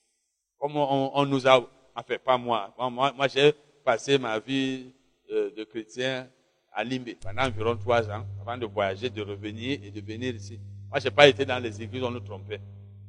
[0.60, 1.60] Comme on, nous a,
[1.96, 2.74] en fait, pas moi.
[2.78, 3.54] Moi, j'ai
[3.86, 4.92] passé ma vie
[5.32, 6.28] euh, de chrétien
[6.74, 10.60] à Limbe pendant environ trois ans, avant de voyager, de revenir et de venir ici.
[10.90, 12.60] Moi, je n'ai pas été dans les églises, on nous trompait.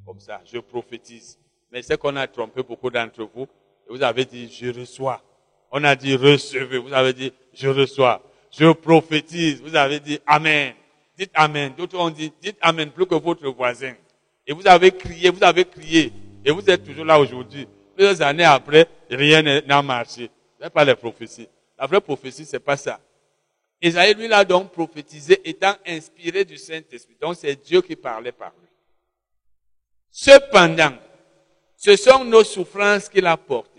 [0.07, 1.39] Comme ça, je prophétise.
[1.71, 3.43] Mais c'est qu'on a trompé beaucoup d'entre vous.
[3.43, 5.23] Et vous avez dit, je reçois.
[5.71, 6.79] On a dit, recevez.
[6.79, 8.23] Vous avez dit, je reçois.
[8.51, 9.61] Je prophétise.
[9.63, 10.75] Vous avez dit, Amen.
[11.17, 11.73] Dites Amen.
[11.77, 13.95] D'autres ont dit, dites Amen plus que votre voisin.
[14.47, 16.13] Et vous avez crié, vous avez crié.
[16.45, 17.67] Et vous êtes toujours là aujourd'hui.
[17.95, 20.31] Plusieurs années après, rien n'a marché.
[20.59, 21.49] Ce n'est pas les prophéties.
[21.79, 23.01] La vraie prophétie, c'est pas ça.
[23.81, 27.17] Isaïe, lui, l'a donc prophétisé étant inspiré du Saint-Esprit.
[27.21, 28.69] Donc, c'est Dieu qui parlait par lui.
[30.11, 30.95] Cependant,
[31.77, 33.78] ce sont nos souffrances qu'il a portées.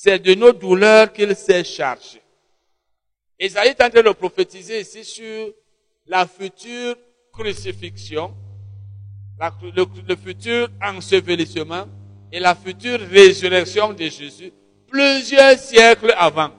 [0.00, 2.22] C'est de nos douleurs qu'il s'est chargé.
[3.40, 5.52] Isaïe est en train de prophétiser ici sur
[6.06, 6.94] la future
[7.32, 8.32] crucifixion,
[9.40, 11.88] le, futur ensevelissement
[12.30, 14.52] et la future résurrection de Jésus
[14.86, 16.52] plusieurs siècles avant.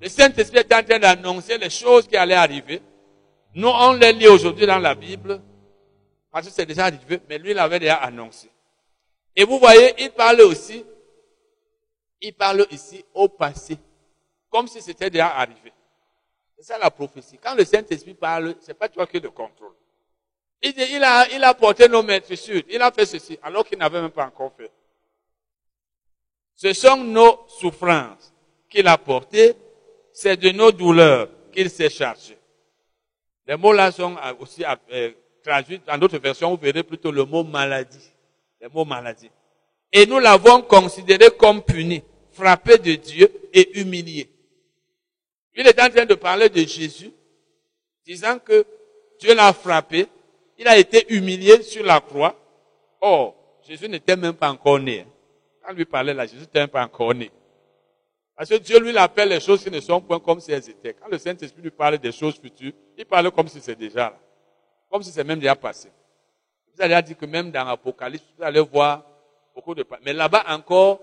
[0.00, 2.82] Le Saint-Esprit est en train d'annoncer les choses qui allaient arriver.
[3.54, 5.40] Nous, on les lit aujourd'hui dans la Bible,
[6.32, 8.50] parce que c'est déjà arrivé, mais lui l'avait déjà annoncé.
[9.36, 10.84] Et vous voyez, il parle aussi,
[12.22, 13.76] il parle ici au passé,
[14.48, 15.72] comme si c'était déjà arrivé.
[16.56, 17.38] C'est ça la prophétie.
[17.42, 19.74] Quand le Saint-Esprit parle, c'est pas toi qui le contrôle.
[20.62, 24.00] Il, a, il a porté nos maîtres sud, il a fait ceci, alors qu'il n'avait
[24.00, 24.70] même pas encore fait.
[26.54, 28.32] Ce sont nos souffrances
[28.70, 29.56] qu'il a portées,
[30.12, 32.38] c'est de nos douleurs qu'il s'est chargé.
[33.46, 35.10] Les mots là sont aussi euh,
[35.42, 38.12] traduits, dans d'autres versions, vous verrez plutôt le mot maladie.
[38.60, 39.30] Le mot maladie.
[39.92, 44.28] Et nous l'avons considéré comme puni, frappé de Dieu et humilié.
[45.54, 47.12] Il est en train de parler de Jésus,
[48.06, 48.64] disant que
[49.20, 50.06] Dieu l'a frappé,
[50.58, 52.36] il a été humilié sur la croix.
[53.00, 53.34] Or,
[53.66, 55.06] Jésus n'était même pas encore né.
[55.62, 57.30] Quand lui parlait là, Jésus n'était même pas encore né.
[58.36, 60.94] Parce que Dieu lui appelle les choses qui ne sont point comme si elles étaient.
[60.94, 64.18] Quand le Saint-Esprit lui parle des choses futures, il parle comme si c'est déjà là.
[64.90, 65.88] Comme si c'est même déjà passé.
[66.74, 69.04] Vous allez dire que même dans l'Apocalypse, vous allez voir
[69.54, 69.84] beaucoup de...
[70.04, 71.00] Mais là-bas encore,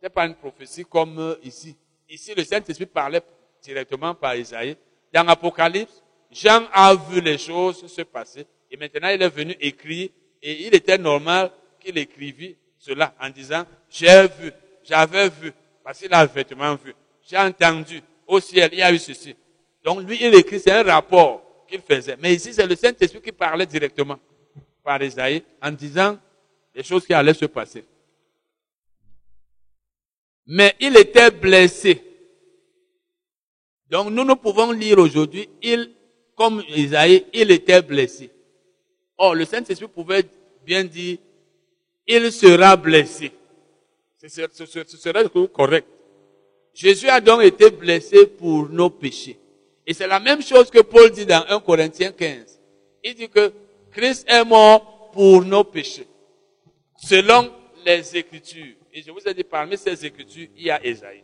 [0.00, 1.76] c'était pas une prophétie comme euh, ici.
[2.08, 3.20] Ici, le Saint-Esprit parlait
[3.62, 4.74] directement par Isaïe.
[5.12, 8.46] Dans l'Apocalypse, Jean a vu les choses se passer.
[8.70, 10.08] Et maintenant, il est venu écrire.
[10.42, 14.50] Et il était normal qu'il écrivît cela en disant, j'ai vu,
[14.84, 15.52] j'avais vu,
[15.84, 16.94] parce qu'il a effectivement vu.
[17.28, 19.36] J'ai entendu, au ciel, il y a eu ceci.
[19.84, 22.16] Donc lui, il écrit, c'est un rapport qu'il faisait.
[22.18, 24.18] Mais ici, c'est le Saint-Esprit qui parlait directement
[24.82, 26.16] par Isaïe en disant
[26.74, 27.84] les choses qui allaient se passer.
[30.46, 32.02] Mais il était blessé.
[33.90, 35.90] Donc nous, nous pouvons lire aujourd'hui, il,
[36.36, 38.30] comme Isaïe, il était blessé.
[39.18, 40.24] Or, le Saint-Esprit pouvait
[40.64, 41.18] bien dire,
[42.06, 43.32] il sera blessé.
[44.16, 45.86] Ce serait correct.
[46.74, 49.38] Jésus a donc été blessé pour nos péchés.
[49.86, 52.60] Et c'est la même chose que Paul dit dans 1 Corinthiens 15.
[53.02, 53.52] Il dit que
[53.90, 56.06] Christ est mort pour nos péchés.
[56.96, 57.50] Selon
[57.84, 58.76] les Écritures.
[58.92, 61.22] Et je vous ai dit, parmi ces Écritures, il y a Esaïe.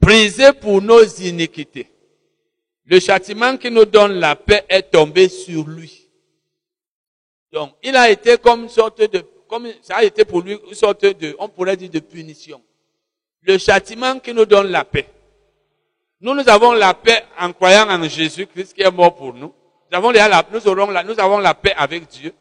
[0.00, 1.88] Brisé pour nos iniquités.
[2.84, 6.08] Le châtiment qui nous donne la paix est tombé sur lui.
[7.52, 10.74] Donc, il a été comme une sorte de, comme ça a été pour lui une
[10.74, 12.62] sorte de, on pourrait dire de punition.
[13.42, 15.06] Le châtiment qui nous donne la paix.
[16.20, 19.54] Nous, nous avons la paix en croyant en Jésus-Christ qui est mort pour nous.
[19.90, 22.32] Nous avons, la, nous, aurons la, nous avons la paix avec Dieu.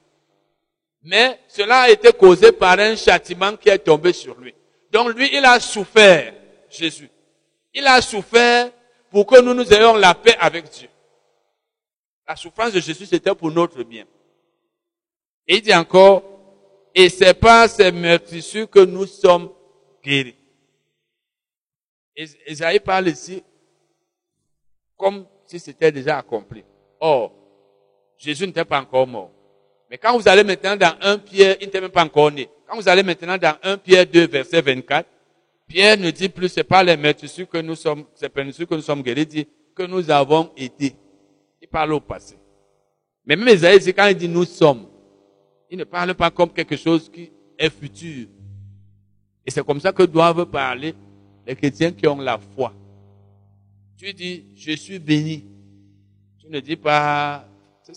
[1.04, 4.54] Mais cela a été causé par un châtiment qui est tombé sur lui.
[4.92, 6.34] Donc lui, il a souffert,
[6.70, 7.10] Jésus.
[7.74, 8.72] Il a souffert
[9.10, 10.90] pour que nous nous ayons la paix avec Dieu.
[12.28, 14.06] La souffrance de Jésus, c'était pour notre bien.
[15.48, 16.24] Et il dit encore,
[16.94, 19.52] et c'est par ces meurtrissures que nous sommes
[20.04, 20.36] guéris.
[22.48, 23.42] Isaïe parle ici
[24.98, 26.64] comme si c'était déjà accompli.
[27.00, 27.32] Or,
[28.18, 29.32] Jésus n'était pas encore mort.
[29.90, 32.48] Mais quand vous allez maintenant dans 1 Pierre, il n'était même pas encore né.
[32.68, 35.08] Quand vous allez maintenant dans 1 Pierre 2, verset 24,
[35.68, 38.82] Pierre ne dit plus, c'est pas les meurtrissures que nous sommes, c'est pas que nous
[38.82, 40.96] sommes guéris, il dit que nous avons été.
[41.62, 42.36] Il parle au passé.
[43.26, 44.88] Mais même Isaïe quand il dit nous sommes,
[45.70, 48.28] il ne parle pas comme quelque chose qui est futur.
[49.46, 50.94] Et c'est comme ça que doivent parler
[51.46, 52.74] les chrétiens qui ont la foi.
[53.98, 55.46] Tu dis, je suis béni.
[56.40, 57.46] Tu ne dis pas,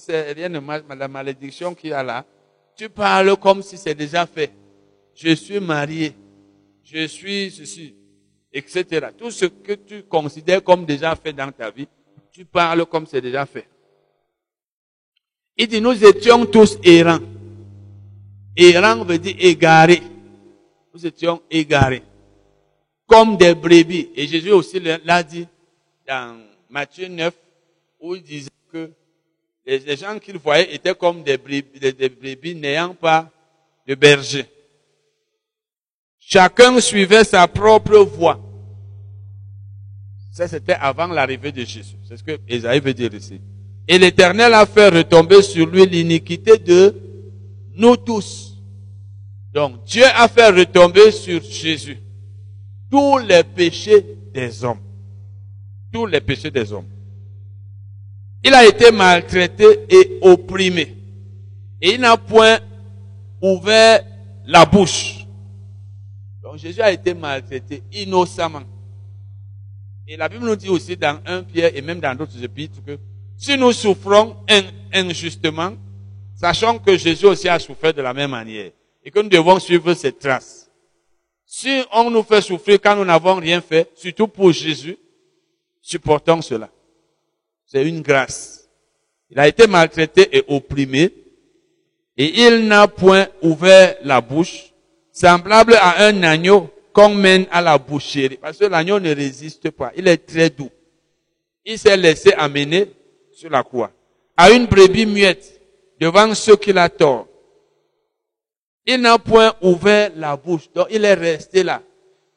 [0.09, 2.25] rien de la malédiction qu'il y a là.
[2.77, 4.53] Tu parles comme si c'est déjà fait.
[5.15, 6.15] Je suis marié.
[6.85, 7.95] Je suis ceci,
[8.53, 9.09] etc.
[9.17, 11.87] Tout ce que tu considères comme déjà fait dans ta vie,
[12.33, 13.69] tu parles comme c'est déjà fait.
[15.57, 17.21] Il dit, nous étions tous errants.
[18.57, 20.03] Errant veut dire égaré.
[20.93, 22.03] Nous étions égarés.
[23.07, 24.11] Comme des brebis.
[24.17, 25.47] Et Jésus aussi l'a dit
[26.07, 27.35] dans Matthieu 9,
[28.01, 28.51] où il disait
[29.67, 33.31] les, gens qu'il voyait étaient comme des brebis, des, n'ayant pas
[33.87, 34.47] de berger.
[36.19, 38.41] Chacun suivait sa propre voie.
[40.33, 41.97] Ça, c'était avant l'arrivée de Jésus.
[42.09, 43.41] C'est ce que Esaïe veut dire ici.
[43.87, 46.95] Et l'Éternel a fait retomber sur lui l'iniquité de
[47.75, 48.57] nous tous.
[49.53, 51.99] Donc Dieu a fait retomber sur Jésus
[52.91, 54.81] tous les péchés des hommes.
[55.93, 56.89] Tous les péchés des hommes.
[58.45, 60.97] Il a été maltraité et opprimé.
[61.81, 62.59] Et il n'a point
[63.41, 64.05] ouvert
[64.47, 65.27] la bouche.
[66.43, 68.63] Donc Jésus a été maltraité innocemment.
[70.07, 72.99] Et la Bible nous dit aussi dans 1 Pierre et même dans d'autres épîtres que
[73.37, 74.37] Si nous souffrons
[74.93, 75.73] injustement,
[76.35, 78.71] sachant que Jésus aussi a souffert de la même manière
[79.05, 80.71] et que nous devons suivre ses traces.
[81.47, 84.97] Si on nous fait souffrir quand nous n'avons rien fait, surtout pour Jésus,
[85.81, 86.69] supportons cela.
[87.73, 88.69] C'est une grâce.
[89.31, 91.11] Il a été maltraité et opprimé
[92.19, 94.75] et il n'a point ouvert la bouche,
[95.11, 98.37] semblable à un agneau qu'on mène à la boucherie.
[98.37, 99.91] Parce que l'agneau ne résiste pas.
[99.97, 100.69] Il est très doux.
[101.65, 102.93] Il s'est laissé amener
[103.33, 103.91] sur la croix.
[104.37, 105.59] À une brebis muette
[105.99, 107.27] devant ceux qui la tordent.
[108.85, 110.71] Il n'a point ouvert la bouche.
[110.75, 111.81] Donc il est resté là.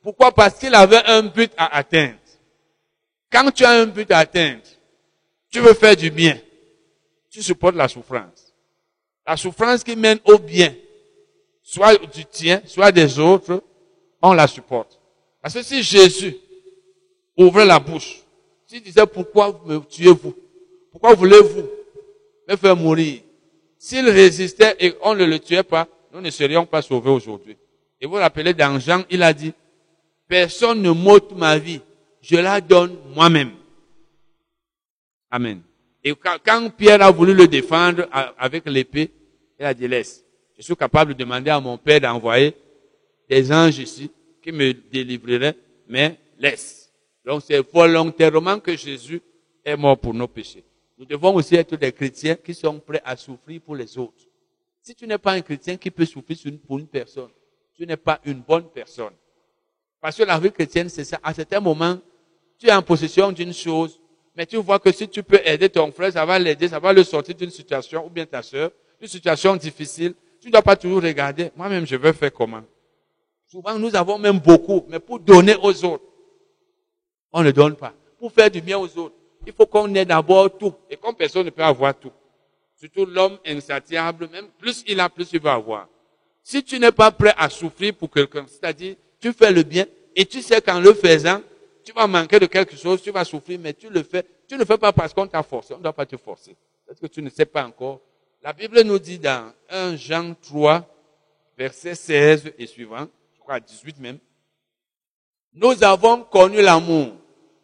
[0.02, 0.32] Pourquoi?
[0.32, 2.19] Parce qu'il avait un but à atteindre.
[3.30, 4.62] Quand tu as un but à atteindre,
[5.55, 6.37] tu veux faire du bien.
[7.29, 8.53] Tu supportes la souffrance.
[9.25, 10.75] La souffrance qui mène au bien,
[11.63, 13.63] soit du tien, soit des autres,
[14.21, 14.99] on la supporte.
[15.41, 16.35] Parce que si Jésus
[17.37, 18.19] ouvrait la bouche,
[18.65, 20.35] s'il disait pourquoi me tuez-vous?
[20.91, 21.69] Pourquoi voulez-vous
[22.49, 23.21] me faire mourir?
[23.77, 27.55] S'il résistait et on ne le tuait pas, nous ne serions pas sauvés aujourd'hui.
[28.01, 29.53] Et vous rappelez dans Jean, il a dit,
[30.27, 31.79] personne ne m'ôte ma vie,
[32.21, 33.53] je la donne moi-même.
[35.36, 35.62] Amen.
[36.02, 39.12] Et quand, Pierre a voulu le défendre avec l'épée,
[39.60, 40.24] il a dit, laisse.
[40.58, 42.56] Je suis capable de demander à mon Père d'envoyer
[43.30, 44.10] des anges ici
[44.41, 45.58] qui me délivreraient,
[45.89, 46.89] mais laisse.
[47.26, 49.21] Donc c'est volontairement que Jésus
[49.65, 50.63] est mort pour nos péchés.
[50.98, 54.24] Nous devons aussi être des chrétiens qui sont prêts à souffrir pour les autres.
[54.82, 57.32] Si tu n'es pas un chrétien qui peut souffrir pour une personne,
[57.76, 59.13] tu n'es pas une bonne personne.
[60.00, 61.19] Parce que la vie chrétienne, c'est ça.
[61.21, 61.98] À certains moments,
[62.58, 64.00] tu es en possession d'une chose,
[64.36, 66.91] mais tu vois que si tu peux aider ton frère, ça va l'aider, ça va
[66.91, 70.13] le sortir d'une situation, ou bien ta soeur, d'une situation difficile.
[70.41, 72.62] Tu ne dois pas toujours regarder, moi-même, je veux faire comment?
[73.48, 76.04] Souvent, nous avons même beaucoup, mais pour donner aux autres,
[77.32, 77.93] on ne donne pas.
[78.19, 80.74] Pour faire du bien aux autres, il faut qu'on ait d'abord tout.
[80.89, 82.12] Et comme personne ne peut avoir tout,
[82.78, 85.88] Surtout l'homme insatiable, même plus il a, plus il va avoir.
[86.43, 90.26] Si tu n'es pas prêt à souffrir pour quelqu'un, c'est-à-dire, tu fais le bien et
[90.26, 91.41] tu sais qu'en le faisant,
[91.86, 94.26] tu vas manquer de quelque chose, tu vas souffrir, mais tu le fais.
[94.48, 95.74] Tu ne le fais pas parce qu'on t'a forcé.
[95.74, 96.56] On ne doit pas te forcer.
[96.88, 98.02] Parce que tu ne sais pas encore.
[98.43, 100.88] La Bible nous dit dans 1 Jean 3,
[101.58, 104.17] verset 16 et suivant, je crois 18 même,
[105.54, 107.13] nous avons connu l'amour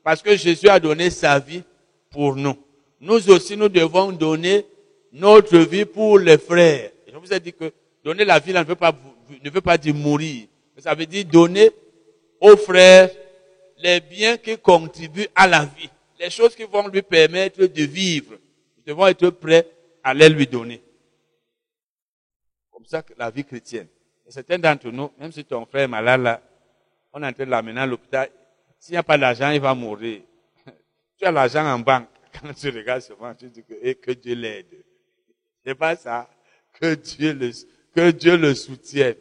[0.03, 1.63] parce que Jésus a donné sa vie
[2.09, 2.55] pour nous.
[2.99, 4.65] Nous aussi, nous devons donner
[5.11, 6.91] notre vie pour les frères.
[7.11, 7.71] Je vous ai dit que
[8.03, 8.95] donner la vie là, ne veut pas,
[9.43, 10.47] ne veut pas dire mourir.
[10.77, 11.69] Ça veut dire donner
[12.39, 13.09] aux frères
[13.81, 15.89] les biens qui contribuent à la vie.
[16.19, 18.37] Les choses qui vont lui permettre de vivre.
[18.77, 19.67] Nous devons être prêts
[20.03, 20.81] à les lui donner.
[22.71, 23.87] Comme ça la vie chrétienne.
[24.27, 26.41] Et certains d'entre nous, même si ton frère est malade là,
[27.13, 28.29] on est en train de l'amener à l'hôpital.
[28.79, 30.21] S'il n'y a pas d'argent, il va mourir.
[31.17, 32.07] tu as l'argent en banque.
[32.41, 34.83] Quand tu regardes souvent, tu dis que, et que Dieu l'aide.
[35.65, 36.29] C'est pas ça.
[36.79, 37.51] Que Dieu le,
[37.93, 39.15] que Dieu le soutienne.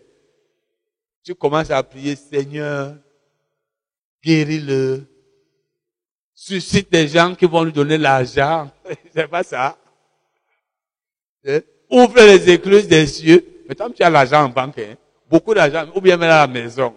[1.22, 2.96] Tu commences à prier, Seigneur,
[4.22, 5.06] guéris-le.
[6.34, 8.70] Suscite des gens qui vont lui donner l'argent.
[9.14, 9.78] C'est pas ça.
[11.46, 11.60] Hein?
[11.90, 13.64] Ouvre les écluses des cieux.
[13.68, 14.94] Mais tant tu as l'argent en banque, hein,
[15.28, 16.94] beaucoup d'argent, ou bien même à la maison.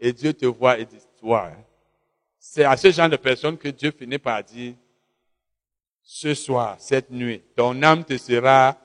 [0.00, 1.62] Et Dieu te voit et dit, toi, hein.
[2.38, 4.74] c'est à ce genre de personnes que Dieu finit par dire,
[6.02, 8.78] ce soir, cette nuit, ton âme te sera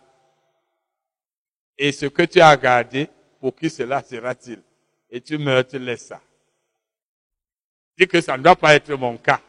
[1.82, 4.62] et ce que tu as gardé, pour qui cela sera-t-il?
[5.10, 6.20] Et tu meurs, tu laisses ça.
[8.00, 9.42] Dis que ça ne doit pas être mon cas.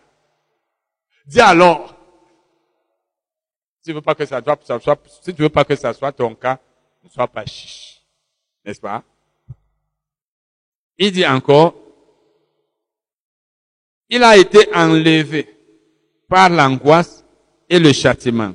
[1.24, 1.94] Dis alors,
[3.78, 5.92] si tu veux pas que ça, doit, ça soit, si tu veux pas que ça
[5.94, 6.58] soit ton cas,
[7.04, 8.02] ne sois pas chiche.
[8.64, 9.04] N'est-ce pas?
[10.98, 11.74] Il dit encore,
[14.08, 15.48] il a été enlevé
[16.28, 17.24] par l'angoisse
[17.68, 18.54] et le châtiment.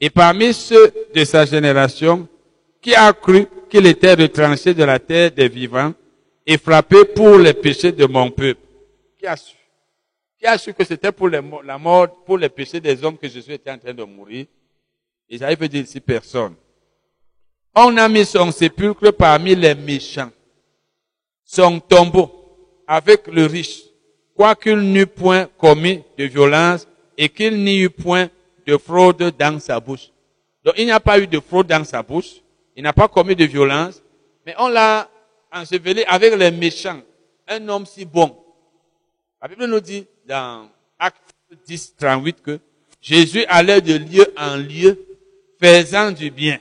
[0.00, 2.28] Et parmi ceux de sa génération,
[2.80, 5.92] qui a cru qu'il était retranché de la terre des vivants
[6.46, 8.63] et frappé pour les péchés de mon peuple.
[10.38, 13.52] Qui a su que c'était pour la mort, pour les péchés des hommes que Jésus
[13.52, 14.46] était en train de mourir
[15.30, 16.54] Isaïe veut dire ici personne.
[17.74, 20.30] On a mis son sépulcre parmi les méchants,
[21.44, 22.30] son tombeau
[22.86, 23.80] avec le riche,
[24.36, 28.28] quoiqu'il n'eût point commis de violence et qu'il n'y eût point
[28.66, 30.10] de fraude dans sa bouche.
[30.62, 32.42] Donc il n'y a pas eu de fraude dans sa bouche,
[32.76, 34.02] il n'a pas commis de violence,
[34.44, 35.08] mais on l'a
[35.50, 37.00] enseveli avec les méchants.
[37.48, 38.43] Un homme si bon.
[39.44, 41.34] La Bible nous dit dans Acte
[41.66, 42.58] 10, 38 que
[42.98, 44.98] Jésus allait de lieu en lieu
[45.60, 46.58] faisant du bien.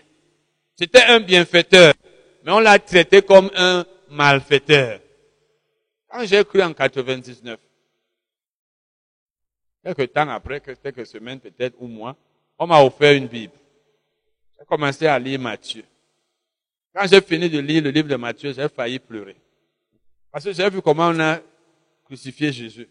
[0.78, 1.94] C'était un bienfaiteur,
[2.44, 5.00] mais on l'a traité comme un malfaiteur.
[6.10, 7.58] Quand j'ai cru en 99,
[9.86, 12.18] quelques temps après, quelques semaines peut-être ou mois,
[12.60, 13.54] on m'a offert une Bible.
[14.60, 15.86] J'ai commencé à lire Matthieu.
[16.94, 19.38] Quand j'ai fini de lire le livre de Matthieu, j'ai failli pleurer.
[20.30, 21.40] Parce que j'ai vu comment on a
[22.14, 22.88] crucifié Jésus.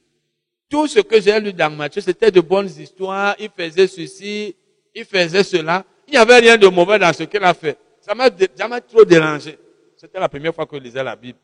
[0.69, 3.37] Tout ce que j'ai lu dans Matthieu, c'était de bonnes histoires.
[3.39, 4.57] Il faisait ceci,
[4.95, 5.85] il faisait cela.
[6.09, 7.79] Il n'y avait rien de mauvais dans ce qu'il a fait.
[8.01, 9.57] Ça m'a, ça trop dérangé.
[9.97, 11.39] C'était la première fois que je lisais la Bible.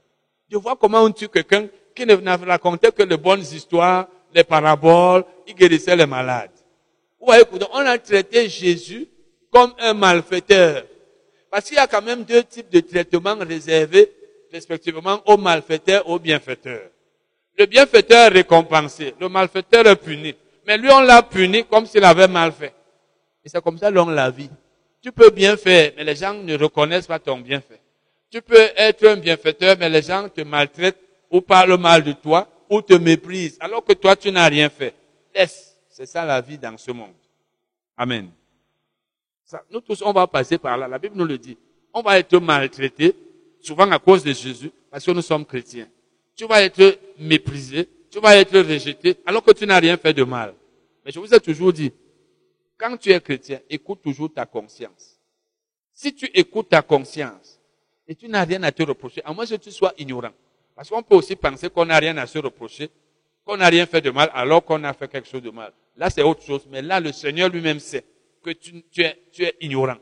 [0.51, 2.17] Je vois comment on tue quelqu'un qui ne
[2.47, 6.51] racontait que de bonnes histoires, les paraboles, il guérissait les malades.
[7.21, 9.07] Vous voyez, on a traité Jésus
[9.53, 10.85] comme un malfaiteur.
[11.51, 14.11] Parce qu'il y a quand même deux types de traitements réservés
[14.51, 16.91] respectivement aux malfaiteurs aux bienfaiteurs.
[17.59, 20.33] Le bienfaiteur est récompensé, le malfaiteur est puni.
[20.65, 22.73] Mais lui, on l'a puni comme s'il avait mal fait.
[23.45, 24.51] Et c'est comme ça l'on la vie.
[25.03, 27.81] Tu peux bien faire, mais les gens ne reconnaissent pas ton bienfait.
[28.31, 31.01] Tu peux être un bienfaiteur, mais les gens te maltraitent
[31.31, 34.95] ou parlent mal de toi ou te méprisent, alors que toi, tu n'as rien fait.
[35.89, 37.15] C'est ça la vie dans ce monde.
[37.97, 38.31] Amen.
[39.71, 40.87] nous tous, on va passer par là.
[40.87, 41.57] La Bible nous le dit.
[41.93, 43.17] On va être maltraités,
[43.61, 45.89] souvent à cause de Jésus, parce que nous sommes chrétiens.
[46.39, 50.23] Tu vas être méprisé, tu vas être rejeté, alors que tu n'as rien fait de
[50.23, 50.55] mal.
[51.05, 51.93] Mais je vous ai toujours dit,
[52.79, 55.19] quand tu es chrétien, écoute toujours ta conscience.
[55.93, 57.59] Si tu écoutes ta conscience
[58.07, 60.31] et tu n'as rien à te reprocher, à moins que tu sois ignorant.
[60.77, 62.89] Parce qu'on peut aussi penser qu'on n'a rien à se reprocher,
[63.45, 65.73] qu'on n'a rien fait de mal alors qu'on a fait quelque chose de mal.
[65.97, 66.69] Là, c'est autre chose.
[66.71, 68.05] Mais là, le Seigneur lui-même sait
[68.45, 69.99] que tu, es, tu es ignorant.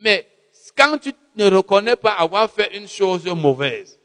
[0.00, 0.26] Mais
[0.74, 3.95] quand tu ne reconnais pas avoir fait une chose mauvaise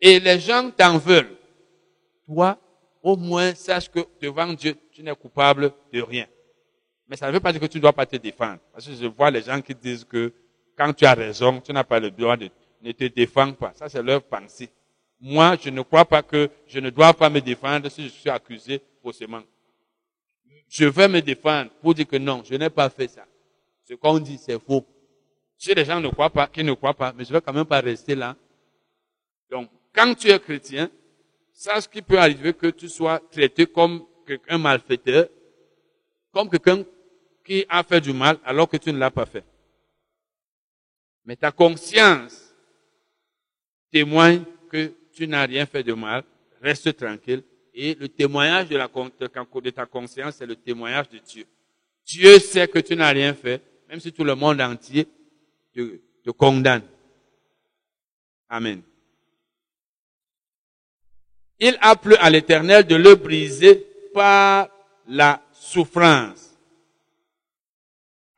[0.00, 1.36] et les gens t'en veulent,
[2.26, 2.58] toi,
[3.02, 6.26] au moins, sache que devant Dieu, tu n'es coupable de rien.
[7.08, 8.58] Mais ça ne veut pas dire que tu ne dois pas te défendre.
[8.72, 10.32] Parce que je vois les gens qui disent que
[10.76, 12.48] quand tu as raison, tu n'as pas le droit de
[12.82, 13.72] ne te défendre pas.
[13.74, 14.70] Ça, c'est leur pensée.
[15.20, 18.30] Moi, je ne crois pas que je ne dois pas me défendre si je suis
[18.30, 19.42] accusé faussement.
[20.68, 23.26] Je vais me défendre pour dire que non, je n'ai pas fait ça.
[23.88, 24.86] Ce qu'on dit, c'est faux.
[25.58, 27.52] Si les gens ne croient pas, qui ne croient pas, mais je ne vais quand
[27.52, 28.36] même pas rester là.
[29.50, 30.90] Donc, quand tu es chrétien,
[31.52, 34.06] sache qu'il peut arriver que tu sois traité comme
[34.48, 35.28] un malfaiteur,
[36.32, 36.84] comme quelqu'un
[37.44, 39.44] qui a fait du mal alors que tu ne l'as pas fait.
[41.24, 42.54] Mais ta conscience
[43.90, 46.24] témoigne que tu n'as rien fait de mal,
[46.62, 47.42] reste tranquille.
[47.74, 51.46] Et le témoignage de, ta conscience, c'est le témoignage de Dieu.
[52.04, 55.06] Dieu sait que tu n'as rien fait, même si tout le monde entier
[55.74, 56.82] te condamne.
[58.48, 58.82] Amen.
[61.60, 64.68] Il a plu à l'Éternel de le briser par
[65.06, 66.58] la souffrance.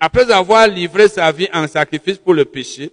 [0.00, 2.90] Après avoir livré sa vie en sacrifice pour le péché,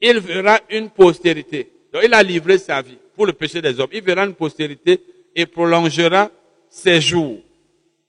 [0.00, 1.68] il verra une postérité.
[1.92, 3.90] Donc il a livré sa vie pour le péché des hommes.
[3.92, 5.00] Il verra une postérité
[5.34, 6.30] et prolongera
[6.70, 7.40] ses jours.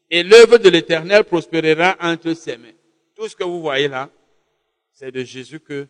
[0.10, 2.78] Et l'œuvre de l'Éternel prospérera entre ses mains.
[3.16, 4.10] Tout ce que vous voyez là,
[4.92, 5.88] c'est de Jésus que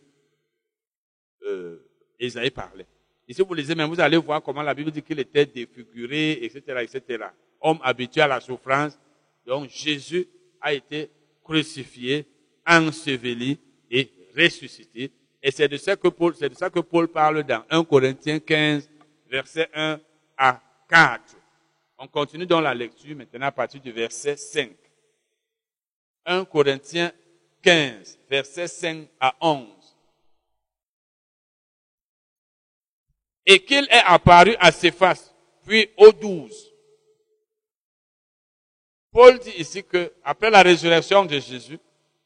[1.46, 1.78] euh,
[2.20, 2.86] Isaïe parlait.
[3.28, 6.40] Et si vous lisez même, vous allez voir comment la Bible dit qu'il était défiguré,
[6.44, 7.26] etc., etc.
[7.62, 9.00] Homme habitué à la souffrance.
[9.46, 10.28] Donc Jésus
[10.60, 11.10] a été
[11.44, 12.26] crucifié,
[12.66, 13.58] enseveli
[13.90, 15.12] et ressuscité.
[15.42, 18.90] Et c'est de ça que Paul, c'est de ça parle dans 1 Corinthiens 15,
[19.30, 20.00] verset 1
[20.38, 21.36] à 4.
[21.98, 24.72] On continue dans la lecture maintenant à partir du verset 5.
[26.26, 27.12] 1 Corinthiens
[27.62, 29.68] 15, verset 5 à 11.
[33.46, 35.34] Et qu'il est apparu à faces,
[35.66, 36.72] puis aux douze.
[39.12, 41.80] Paul dit ici que, après la résurrection de Jésus,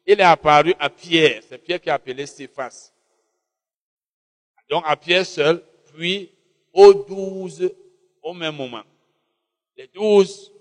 [0.05, 1.41] il est apparu à Pierre.
[1.47, 2.93] C'est Pierre qui a appelé faces.
[4.69, 5.63] Donc à Pierre seul,
[5.93, 6.31] puis
[6.73, 7.73] aux douze
[8.21, 8.83] au même moment.
[9.75, 10.51] Les douze,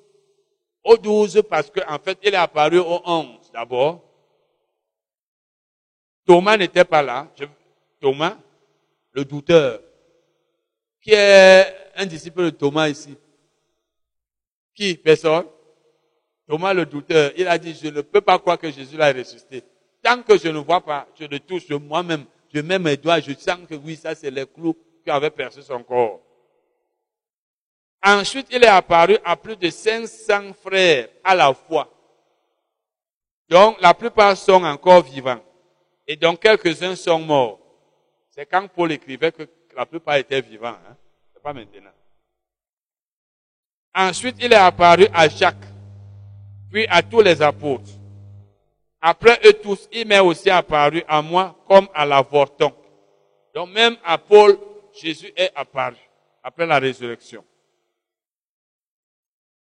[0.82, 4.02] aux douze parce qu'en fait, il est apparu aux onze d'abord.
[6.24, 7.28] Thomas n'était pas là.
[8.00, 8.36] Thomas,
[9.12, 9.80] le douteur.
[11.06, 13.16] Qui est un disciple de Thomas ici?
[14.74, 14.96] Qui?
[14.96, 15.46] Personne?
[16.48, 19.62] Thomas le douteur, il a dit, je ne peux pas croire que Jésus l'a ressuscité.
[20.02, 23.32] Tant que je ne vois pas, je le touche moi-même, je mets mes doigts, je
[23.34, 26.20] sens que oui, ça c'est les clous qui avaient percé son corps.
[28.04, 31.88] Ensuite, il est apparu à plus de 500 frères à la fois.
[33.48, 35.40] Donc, la plupart sont encore vivants.
[36.04, 37.60] Et donc, quelques-uns sont morts.
[38.30, 39.44] C'est quand Paul écrivait que
[39.76, 40.68] la plupart étaient vivants.
[40.68, 40.96] Hein?
[41.32, 41.90] C'est pas maintenant.
[43.94, 45.56] Ensuite, il est apparu à Jacques
[46.70, 47.90] puis à tous les apôtres.
[49.00, 52.72] Après eux tous, il m'est aussi apparu à moi comme à l'avorton.
[53.54, 54.58] Donc même à Paul,
[55.00, 55.96] Jésus est apparu
[56.42, 57.44] après la résurrection.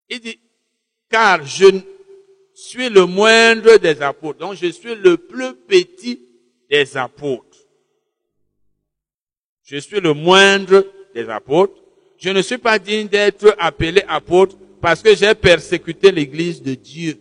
[0.08, 0.40] Il dit,
[1.10, 1.66] car je,
[2.54, 4.40] suis le moindre des apôtres.
[4.40, 6.20] Donc je suis le plus petit
[6.68, 7.47] des apôtres.
[9.70, 11.74] Je suis le moindre des apôtres.
[12.16, 17.20] Je ne suis pas digne d'être appelé apôtre parce que j'ai persécuté l'église de Dieu.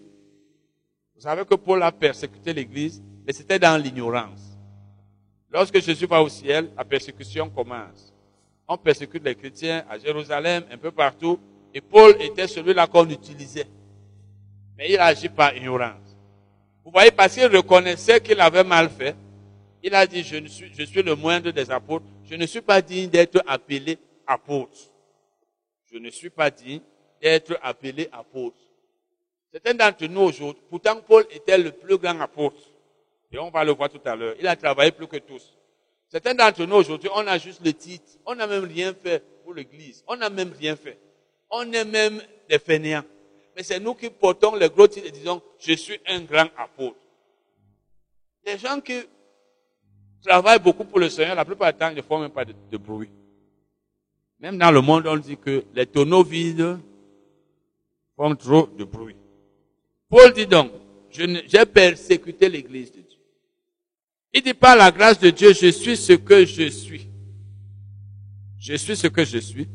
[1.14, 4.58] Vous savez que Paul a persécuté l'église, mais c'était dans l'ignorance.
[5.52, 8.14] Lorsque Jésus va au ciel, la persécution commence.
[8.66, 11.38] On persécute les chrétiens à Jérusalem, un peu partout,
[11.74, 13.68] et Paul était celui-là qu'on utilisait.
[14.78, 16.16] Mais il agit par ignorance.
[16.86, 19.18] Vous voyez, parce qu'il reconnaissait qu'il avait mal fait,
[19.84, 22.82] il a dit, je, suis, je suis le moindre des apôtres, je ne suis pas
[22.82, 24.78] digne d'être appelé apôtre.
[25.92, 26.82] Je ne suis pas digne
[27.22, 28.58] d'être appelé apôtre.
[29.52, 32.60] Certains d'entre nous aujourd'hui, pourtant Paul était le plus grand apôtre.
[33.32, 34.36] Et on va le voir tout à l'heure.
[34.40, 35.58] Il a travaillé plus que tous.
[36.10, 38.12] Certains d'entre nous aujourd'hui, on a juste le titre.
[38.26, 40.04] On n'a même rien fait pour l'église.
[40.08, 41.00] On n'a même rien fait.
[41.50, 43.04] On est même des fainéants.
[43.56, 46.98] Mais c'est nous qui portons le gros titre et disons, je suis un grand apôtre.
[48.46, 49.02] Les gens qui
[50.28, 52.78] travaillent beaucoup pour le Seigneur, la plupart du temps, ils ne font même pas de,
[52.78, 53.10] bruit.
[54.40, 56.78] Même dans le monde, on dit que les tonneaux vides
[58.16, 59.16] font trop de bruit.
[60.10, 60.72] Paul dit donc,
[61.10, 63.20] j'ai persécuté l'église de Dieu.
[64.34, 67.08] Il dit par la grâce de Dieu, je suis ce que je suis.
[68.60, 69.68] Je suis ce que je suis.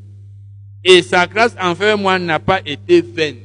[0.84, 3.38] Et sa grâce envers moi n'a pas été vaine.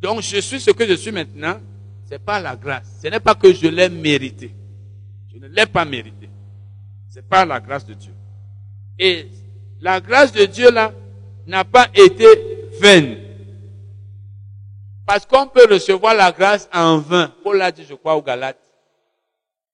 [0.00, 1.60] Donc je suis ce que je suis maintenant,
[2.06, 3.00] c'est pas la grâce.
[3.02, 4.50] Ce n'est pas que je l'ai mérité.
[5.34, 6.30] Je ne l'ai pas mérité.
[7.10, 8.12] C'est pas la grâce de Dieu.
[8.98, 9.26] Et
[9.80, 10.92] la grâce de Dieu là
[11.46, 12.26] n'a pas été
[12.80, 13.20] vaine.
[15.06, 17.34] Parce qu'on peut recevoir la grâce en vain.
[17.42, 18.60] Paul l'a dit, je crois, aux Galates.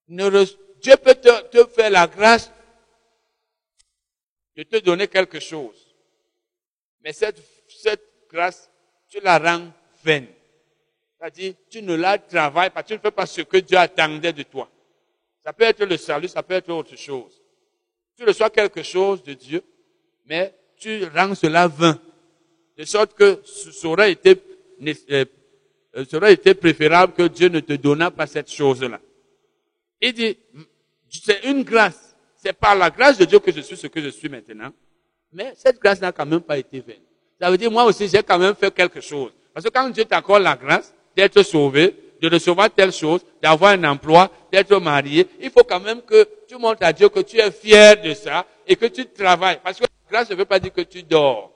[0.09, 2.51] Dieu peut te, faire la grâce
[4.57, 5.95] de te donner quelque chose.
[7.05, 8.71] Mais cette, cette grâce,
[9.09, 9.69] tu la rends
[10.03, 10.27] vaine.
[11.19, 14.43] C'est-à-dire, tu ne la travailles pas, tu ne fais pas ce que Dieu attendait de
[14.43, 14.69] toi.
[15.45, 17.41] Ça peut être le salut, ça peut être autre chose.
[18.17, 19.63] Tu reçois quelque chose de Dieu,
[20.27, 21.99] mais tu rends cela vain.
[22.77, 24.37] De sorte que ça aurait été
[25.11, 25.25] euh,
[25.97, 29.01] euh, aurait été préférable que Dieu ne te donnât pas cette chose-là.
[30.01, 30.39] Il dit,
[31.11, 32.15] c'est une grâce.
[32.37, 34.73] C'est par la grâce de Dieu que je suis ce que je suis maintenant.
[35.33, 37.03] Mais cette grâce n'a quand même pas été vaine.
[37.41, 39.33] Ça veut dire, moi aussi, j'ai quand même fait quelque chose.
[39.53, 43.85] Parce que quand Dieu t'accorde la grâce d'être sauvé, de recevoir telle chose, d'avoir un
[43.85, 47.51] emploi, d'être marié, il faut quand même que tu montres à Dieu que tu es
[47.51, 49.59] fier de ça et que tu travailles.
[49.63, 51.53] Parce que la grâce ne veut pas dire que tu dors.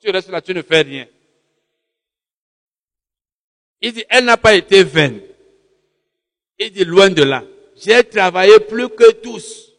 [0.00, 1.06] Tu restes là, tu ne fais rien.
[3.80, 5.20] Il dit, elle n'a pas été vaine.
[6.58, 7.42] Il dit, loin de là.
[7.76, 9.70] J'ai travaillé plus que tous.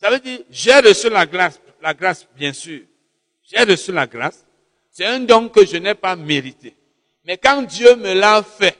[0.00, 2.80] Ça veut dire, j'ai reçu la grâce, la grâce, bien sûr.
[3.42, 4.44] J'ai reçu la grâce.
[4.90, 6.74] C'est un don que je n'ai pas mérité.
[7.24, 8.76] Mais quand Dieu me l'a fait,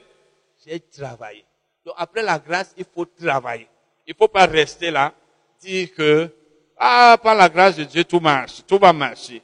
[0.65, 1.43] j'ai travaillé.
[1.85, 3.67] Donc après la grâce, il faut travailler.
[4.07, 5.13] Il ne faut pas rester là,
[5.61, 6.29] dire que,
[6.77, 9.41] ah, par la grâce de Dieu, tout marche, tout va marcher.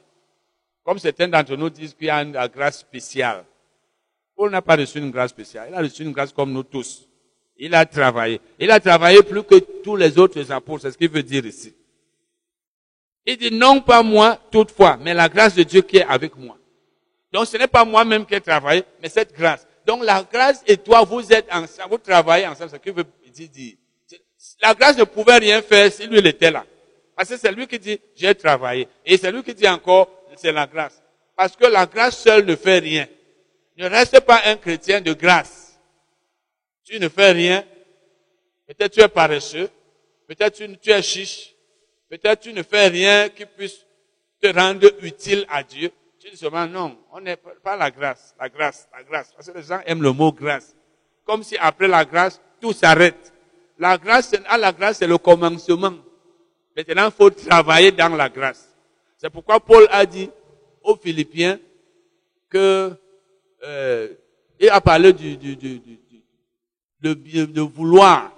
[0.83, 3.45] Comme certains d'entre nous disent qu'il y a une grâce spéciale.
[4.35, 5.67] Paul n'a pas reçu une grâce spéciale.
[5.69, 7.07] Il a reçu une grâce comme nous tous.
[7.57, 8.41] Il a travaillé.
[8.59, 10.83] Il a travaillé plus que tous les autres apôtres.
[10.83, 11.75] C'est ce qu'il veut dire ici.
[13.25, 16.57] Il dit non pas moi toutefois, mais la grâce de Dieu qui est avec moi.
[17.31, 19.65] Donc ce n'est pas moi-même qui ai travaillé, mais cette grâce.
[19.85, 22.71] Donc la grâce et toi, vous êtes ensemble, vous travaillez ensemble.
[22.71, 23.75] Ce qu'il veut dire.
[24.61, 26.65] La grâce ne pouvait rien faire si lui il était là.
[27.15, 28.87] Parce que c'est lui qui dit j'ai travaillé.
[29.05, 31.01] Et c'est lui qui dit encore c'est la grâce.
[31.35, 33.07] Parce que la grâce seule ne fait rien.
[33.77, 35.79] Ne reste pas un chrétien de grâce.
[36.83, 37.63] Tu ne fais rien.
[38.67, 39.69] Peut-être tu es paresseux.
[40.27, 41.55] Peut-être tu es chiche.
[42.09, 43.85] Peut-être tu ne fais rien qui puisse
[44.41, 45.91] te rendre utile à Dieu.
[46.21, 49.33] Tu dis seulement non, on n'est pas la grâce, la grâce, la grâce.
[49.33, 50.75] Parce que les gens aiment le mot grâce.
[51.25, 53.33] Comme si après la grâce, tout s'arrête.
[53.79, 55.95] La grâce, à la grâce, c'est le commencement.
[56.77, 58.69] Maintenant, il faut travailler dans la grâce.
[59.17, 60.29] C'est pourquoi Paul a dit
[60.83, 61.59] aux Philippiens
[62.49, 62.91] que
[63.63, 64.09] euh,
[64.59, 67.13] il a parlé du de,
[67.45, 68.31] de, vouloir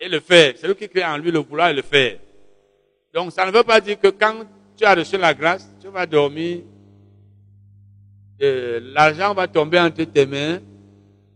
[0.00, 0.54] et le faire.
[0.56, 2.18] C'est lui qui crée en lui le vouloir et le faire.
[3.12, 6.06] Donc ça ne veut pas dire que quand tu as reçu la grâce, tu vas
[6.06, 6.60] dormir,
[8.42, 10.58] euh, l'argent va tomber entre tes mains,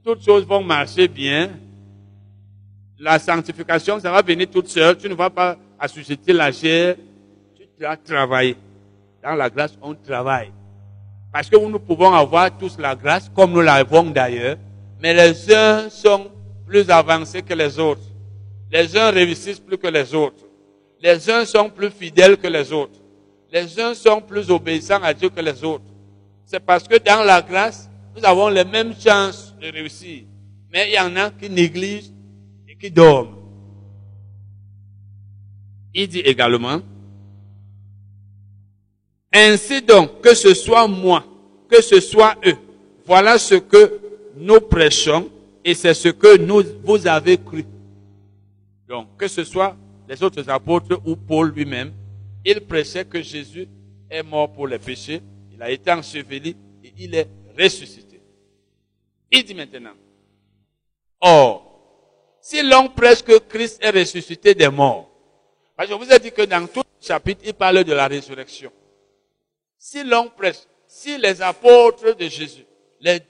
[0.05, 1.51] toutes choses vont marcher bien,
[2.99, 6.97] la sanctification, ça va venir toute seule, tu ne vas pas assujetter la chair,
[7.57, 8.57] tu dois travailler.
[9.23, 10.51] Dans la grâce, on travaille.
[11.33, 14.57] Parce que nous pouvons avoir tous la grâce, comme nous l'avons d'ailleurs,
[15.01, 16.31] mais les uns sont
[16.67, 18.03] plus avancés que les autres.
[18.71, 20.45] Les uns réussissent plus que les autres.
[21.03, 22.99] Les uns sont plus fidèles que les autres.
[23.53, 25.90] Les uns sont plus obéissants à Dieu que les autres.
[26.51, 30.25] C'est parce que dans la grâce, nous avons les mêmes chances de réussir.
[30.73, 32.11] Mais il y en a qui négligent
[32.69, 33.37] et qui dorment.
[35.95, 36.81] Il dit également,
[39.33, 41.25] ainsi donc, que ce soit moi,
[41.69, 42.57] que ce soit eux,
[43.07, 44.01] voilà ce que
[44.37, 45.29] nous prêchons
[45.65, 47.65] et c'est ce que nous, vous avez cru.
[48.89, 49.77] Donc, que ce soit
[50.09, 51.93] les autres apôtres ou Paul lui-même,
[52.45, 53.69] il prêchait que Jésus
[54.11, 55.23] est mort pour les péchés,
[55.61, 58.23] il a été enseveli et il est ressuscité.
[59.31, 59.93] Il dit maintenant,
[61.21, 65.11] or, si l'on prêche que Christ est ressuscité des morts,
[65.77, 68.73] parce je vous ai dit que dans tout le chapitre, il parle de la résurrection.
[69.77, 72.65] Si l'on prêche, si les apôtres de Jésus,
[72.99, 73.21] les,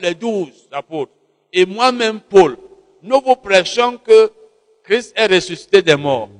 [0.00, 1.12] les douze apôtres,
[1.52, 2.56] et moi-même Paul,
[3.02, 4.32] nous vous prêchons que
[4.82, 6.30] Christ est ressuscité des morts.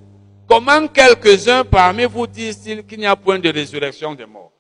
[0.49, 4.54] Comment quelques-uns parmi vous disent-ils qu'il n'y a point de résurrection des morts?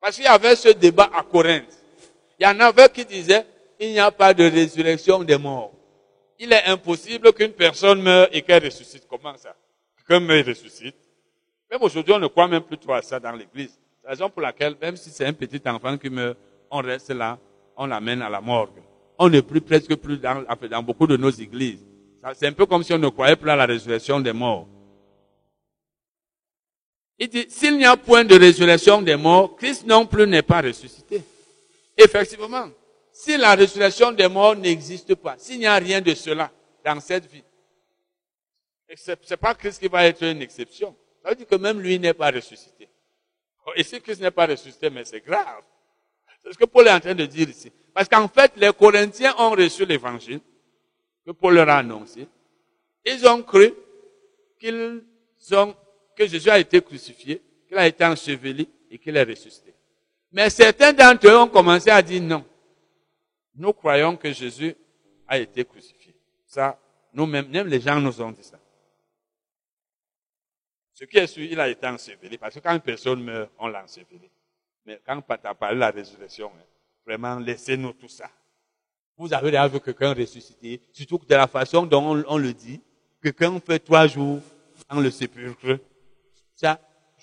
[0.00, 1.78] Parce qu'il y avait ce débat à Corinthe.
[2.38, 3.44] Il y en avait qui disaient
[3.78, 5.72] il n'y a pas de résurrection des morts.
[6.38, 9.06] Il est impossible qu'une personne meure et qu'elle ressuscite.
[9.08, 9.54] Comment ça?
[9.96, 10.96] Quelqu'un meurt et ressuscite.
[11.70, 13.78] Même aujourd'hui, on ne croit même plus trop à ça dans l'église.
[14.00, 16.36] C'est la raison pour laquelle, même si c'est un petit enfant qui meurt,
[16.70, 17.38] on reste là,
[17.76, 18.82] on l'amène à la morgue.
[19.18, 21.84] On ne prie presque plus dans, dans beaucoup de nos églises.
[22.34, 24.66] C'est un peu comme si on ne croyait plus à la résurrection des morts.
[27.22, 30.62] Il dit, s'il n'y a point de résurrection des morts, Christ non plus n'est pas
[30.62, 31.22] ressuscité.
[31.96, 32.70] Effectivement,
[33.12, 36.50] si la résurrection des morts n'existe pas, s'il n'y a rien de cela
[36.82, 37.44] dans cette vie,
[38.96, 40.96] ce n'est pas Christ qui va être une exception.
[41.22, 42.88] Ça veut dire que même lui n'est pas ressuscité.
[43.76, 45.62] Et si Christ n'est pas ressuscité, mais c'est grave.
[46.42, 47.70] C'est ce que Paul est en train de dire ici.
[47.92, 50.40] Parce qu'en fait, les Corinthiens ont reçu l'évangile
[51.26, 52.26] que Paul leur a annoncé.
[53.04, 53.74] Ils ont cru
[54.58, 55.02] qu'ils
[55.52, 55.74] ont,
[56.16, 59.74] que Jésus a été crucifié, qu'il a été enseveli et qu'il est ressuscité.
[60.32, 62.44] Mais certains d'entre eux ont commencé à dire non.
[63.54, 64.74] Nous croyons que Jésus
[65.26, 66.14] a été crucifié.
[66.46, 66.78] Ça,
[67.12, 68.58] nous-mêmes, même les gens nous ont dit ça.
[70.94, 72.36] Ce qui est sûr, il a été enseveli.
[72.38, 74.30] Parce que quand une personne meurt, on l'a enseveli.
[74.84, 76.64] Mais quand as parlé de la résurrection, hein,
[77.06, 78.30] vraiment, laissez-nous tout ça.
[79.16, 82.80] Vous avez déjà vu quelqu'un ressusciter, surtout de la façon dont on, le dit.
[83.22, 84.40] Quelqu'un fait trois jours
[84.88, 85.78] dans le sépulcre.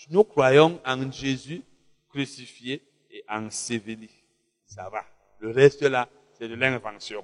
[0.10, 1.62] Nous croyons en Jésus
[2.10, 2.82] crucifié
[3.12, 4.10] et enseveli.
[4.66, 5.04] Ça va.
[5.40, 7.24] Le reste là, c'est de l'invention.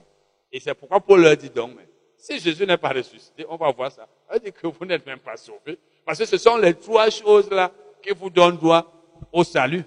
[0.51, 1.87] Et c'est pourquoi Paul leur dit donc, mais,
[2.17, 4.07] si Jésus n'est pas ressuscité, on va voir ça.
[4.33, 5.77] Il dit que vous n'êtes même pas sauvés.
[6.05, 8.91] Parce que ce sont les trois choses là qui vous donnent droit
[9.31, 9.83] au salut.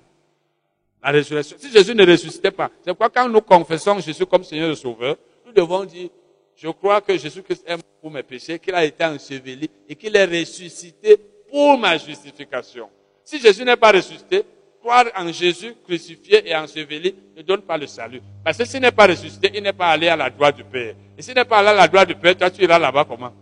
[1.03, 1.57] La résurrection.
[1.59, 5.17] Si Jésus ne ressuscitait pas, c'est pourquoi quand nous confessons Jésus comme Seigneur et Sauveur,
[5.45, 6.11] nous devons dire,
[6.57, 10.17] je crois que Jésus-Christ est mort pour mes péchés, qu'il a été enseveli et qu'il
[10.17, 11.21] est ressuscité
[11.57, 12.91] pour ma justification.
[13.25, 14.45] Si Jésus n'est pas ressuscité,
[14.79, 18.21] croire en Jésus crucifié et enseveli ne donne pas le salut.
[18.45, 20.95] Parce que s'il n'est pas ressuscité, il n'est pas allé à la droite du Père.
[21.17, 23.33] Et s'il n'est pas allé à la droite du Père, toi tu iras là-bas comment?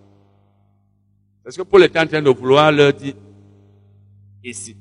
[1.42, 3.14] Parce que Paul est en train de vouloir leur dire
[4.44, 4.76] ici.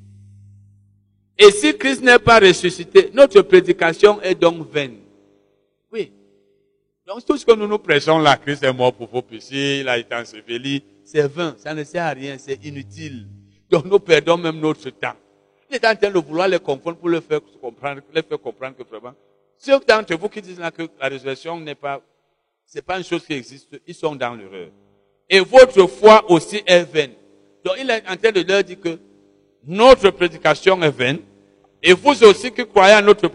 [1.36, 4.98] Et si Christ n'est pas ressuscité, notre prédication est donc vaine.
[5.92, 6.12] Oui.
[7.08, 9.90] Donc tout ce que nous nous prêchons là, Christ est mort pour vos péchés, il
[9.90, 13.28] a été enseveli, c'est vain, ça ne sert à rien, c'est inutile.
[13.70, 15.16] Donc nous perdons même notre temps.
[15.70, 18.76] Il est en train de vouloir les confondre pour les faire comprendre, les faire comprendre
[18.78, 19.14] que vraiment,
[19.58, 22.02] ceux d'entre vous qui disent là que la résurrection n'est pas,
[22.66, 24.70] c'est pas une chose qui existe, ils sont dans l'erreur.
[25.30, 27.12] Et votre foi aussi est vaine.
[27.64, 29.00] Donc il est en train de leur dire que
[29.66, 31.20] notre prédication est vaine.
[31.82, 33.28] Et vous aussi qui croyez à notre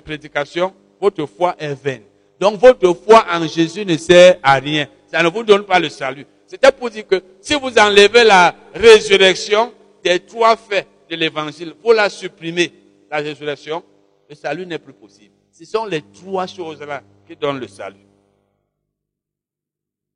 [0.00, 2.02] prédication, votre foi est vaine.
[2.40, 4.88] Donc votre foi en Jésus ne sert à rien.
[5.08, 6.26] Ça ne vous donne pas le salut.
[6.52, 9.72] C'était pour dire que si vous enlevez la résurrection
[10.04, 12.70] des trois faits de l'évangile, vous la supprimez,
[13.10, 13.82] la résurrection,
[14.28, 15.32] le salut n'est plus possible.
[15.50, 18.04] Ce sont les trois choses-là qui donnent le salut.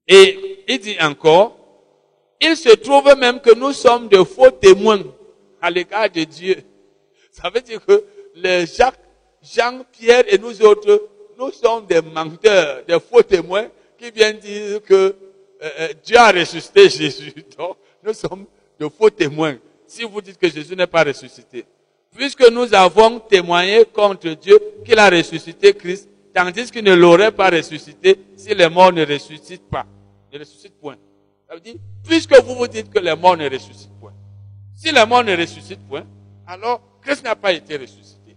[0.07, 1.57] Et il dit encore,
[2.39, 5.05] il se trouve même que nous sommes de faux témoins
[5.63, 6.57] à l'égard de Dieu.
[7.33, 9.01] Ça veut dire que les Jacques,
[9.43, 11.09] Jean, Pierre et nous autres,
[11.39, 15.17] nous sommes des menteurs, des faux témoins qui viennent dire que
[15.63, 17.33] euh, euh, Dieu a ressuscité Jésus.
[17.59, 18.47] Donc, nous sommes
[18.79, 19.57] de faux témoins.
[19.87, 21.65] Si vous dites que Jésus n'est pas ressuscité.
[22.15, 27.51] Puisque nous avons témoigné contre Dieu qu'il a ressuscité Christ, tandis qu'il ne l'aurait pas
[27.51, 29.87] ressuscité si les morts ne ressuscitent pas.
[30.33, 30.97] Ne ressuscitent point.
[31.49, 34.13] Ça veut dire, puisque vous vous dites que les morts ne ressuscitent point.
[34.75, 36.05] Si les morts ne ressuscitent point,
[36.47, 38.37] alors Christ n'a pas été ressuscité.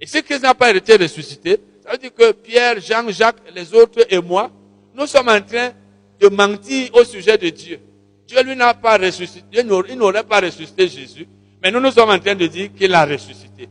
[0.00, 3.74] Et si Christ n'a pas été ressuscité, ça veut dire que Pierre, Jean, Jacques, les
[3.74, 4.50] autres et moi,
[4.94, 5.72] nous sommes en train
[6.20, 7.80] de mentir au sujet de Dieu.
[8.26, 11.26] Dieu lui n'a pas ressuscité, il n'aurait pas ressuscité Jésus,
[11.62, 13.68] mais nous nous sommes en train de dire qu'il a ressuscité.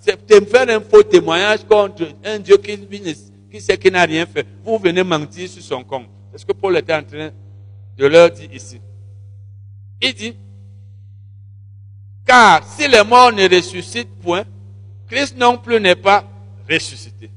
[0.00, 2.78] C'est faire un faux témoignage contre un Dieu qui,
[3.50, 4.46] qui sait qu'il n'a rien fait.
[4.64, 6.06] Vous venez mentir sur son compte.
[6.30, 7.30] C'est ce que Paul était en train
[7.96, 8.80] de leur dire ici.
[10.00, 10.36] Il dit,
[12.24, 14.44] car si les morts ne ressuscitent point,
[15.08, 16.24] Christ non plus n'est pas
[16.70, 17.30] ressuscité.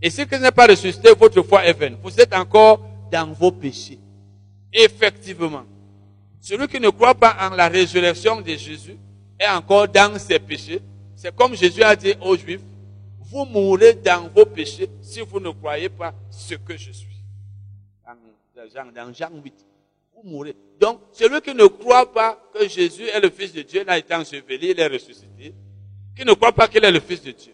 [0.00, 1.96] Et si Christ n'est pas ressuscité, votre foi est vaine.
[2.02, 2.80] Vous êtes encore
[3.10, 3.98] dans vos péchés.
[4.72, 5.64] Effectivement.
[6.40, 8.96] Celui qui ne croit pas en la résurrection de Jésus
[9.38, 10.80] est encore dans ses péchés.
[11.16, 12.60] C'est comme Jésus a dit aux Juifs,
[13.30, 17.08] vous mourrez dans vos péchés si vous ne croyez pas ce que je suis.
[18.54, 19.54] Dans Jean, dans Jean 8,
[20.14, 20.56] vous mourrez.
[20.80, 24.14] Donc, celui qui ne croit pas que Jésus est le Fils de Dieu, n'a été
[24.14, 25.54] enseveli, il est ressuscité,
[26.16, 27.52] qui ne croit pas qu'il est le Fils de Dieu,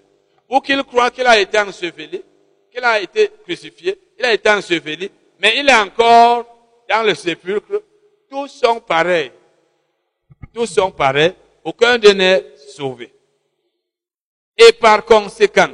[0.49, 2.23] ou qu'il croit qu'il a été enseveli,
[2.71, 6.47] qu'il a été crucifié, il a été enseveli, mais il est encore
[6.89, 7.83] dans le sépulcre,
[8.29, 9.33] tous sont pareils.
[10.53, 13.13] Tous sont pareils, aucun d'eux n'est sauvé.
[14.57, 15.71] Et par conséquent,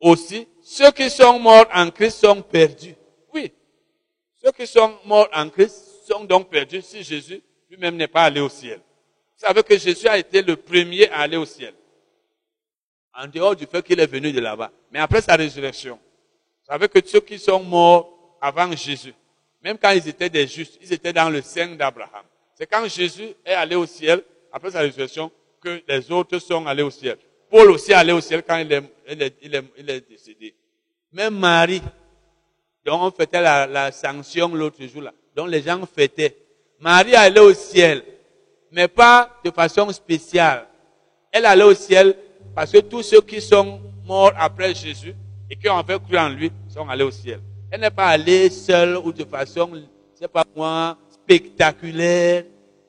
[0.00, 2.94] aussi, ceux qui sont morts en Christ sont perdus.
[3.32, 3.52] Oui,
[4.42, 8.40] ceux qui sont morts en Christ sont donc perdus si Jésus lui-même n'est pas allé
[8.40, 8.78] au ciel.
[8.78, 11.74] Vous savez que Jésus a été le premier à aller au ciel.
[13.14, 14.70] En dehors du fait qu'il est venu de là-bas.
[14.90, 15.98] Mais après sa résurrection.
[16.66, 19.14] Savez que ceux qui sont morts avant Jésus,
[19.62, 22.24] même quand ils étaient des justes, ils étaient dans le sein d'Abraham.
[22.54, 26.82] C'est quand Jésus est allé au ciel, après sa résurrection, que les autres sont allés
[26.82, 27.18] au ciel.
[27.50, 28.82] Paul aussi est allé au ciel quand il est,
[29.42, 29.54] il
[29.90, 30.54] est, décédé.
[31.12, 31.82] Même Marie,
[32.84, 36.36] dont on fêtait la, la sanction l'autre jour là, dont les gens fêtaient.
[36.80, 38.02] Marie est allée au ciel,
[38.70, 40.66] mais pas de façon spéciale.
[41.30, 42.16] Elle est allée au ciel
[42.54, 45.14] parce que tous ceux qui sont morts après Jésus
[45.54, 47.40] et qui ont fait cru en lui sont allés au ciel.
[47.70, 49.70] Elle n'est pas allée seule ou de façon,
[50.14, 52.44] c'est pas moi, spectaculaire,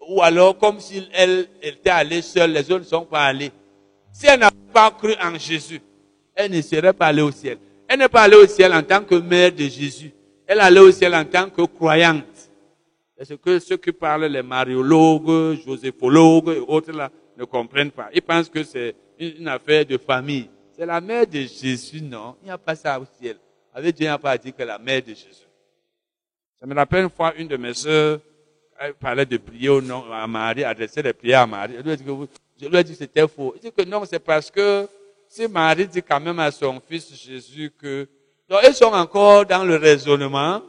[0.08, 3.52] ou alors comme si elle, était allée seule, les autres ne sont pas allés.
[4.12, 5.82] Si elle n'a pas cru en Jésus,
[6.34, 7.58] elle ne serait pas allée au ciel.
[7.88, 10.12] Elle n'est pas allée au ciel en tant que mère de Jésus.
[10.48, 12.24] Elle est allée au ciel en tant que croyante.
[13.18, 18.10] Est-ce que ceux qui parlent, les mariologues, joséphologues et autres là, ne comprennent pas.
[18.14, 20.50] Ils pensent que c'est une affaire de famille.
[20.76, 22.36] C'est la mère de Jésus, non?
[22.42, 23.38] Il n'y a pas ça au ciel.
[23.74, 25.48] Avec Dieu, il n'y a pas dit que la mère de Jésus.
[26.60, 28.20] Ça me rappelle une fois une de mes sœurs,
[28.80, 31.76] elle parlait de prier au nom à Marie, adresser des prières à Marie.
[31.78, 33.54] Je lui ai dit que c'était faux.
[33.56, 34.88] Il dit que non, c'est parce que
[35.28, 38.08] si Marie dit quand même à son fils Jésus que,
[38.50, 40.62] donc ils sont encore dans le raisonnement,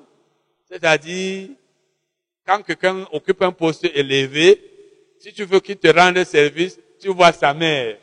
[0.68, 1.48] c'est-à-dire,
[2.46, 4.62] quand quelqu'un occupe un poste élevé,
[5.18, 7.96] si tu veux qu'il te rende service, tu vois sa mère.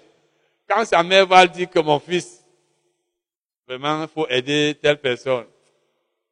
[0.74, 2.44] Quand sa mère va dire que mon fils,
[3.68, 5.46] vraiment, il faut aider telle personne,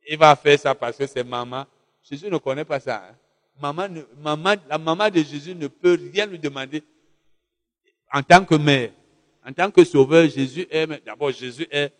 [0.09, 1.65] il va faire ça parce que c'est maman.
[2.09, 3.03] Jésus ne connaît pas ça.
[3.07, 3.15] Hein.
[3.61, 3.87] Maman,
[4.17, 6.81] maman, la maman de Jésus ne peut rien lui demander
[8.11, 8.89] en tant que mère.
[9.47, 11.93] En tant que sauveur, Jésus est, d'abord, Jésus est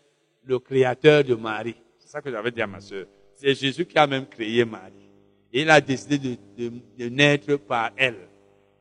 [0.44, 1.76] le créateur de Marie.
[1.98, 3.06] C'est ça que j'avais dit à ma soeur.
[3.36, 5.10] C'est Jésus qui a même créé Marie.
[5.52, 8.31] Il a décidé de naître par elle.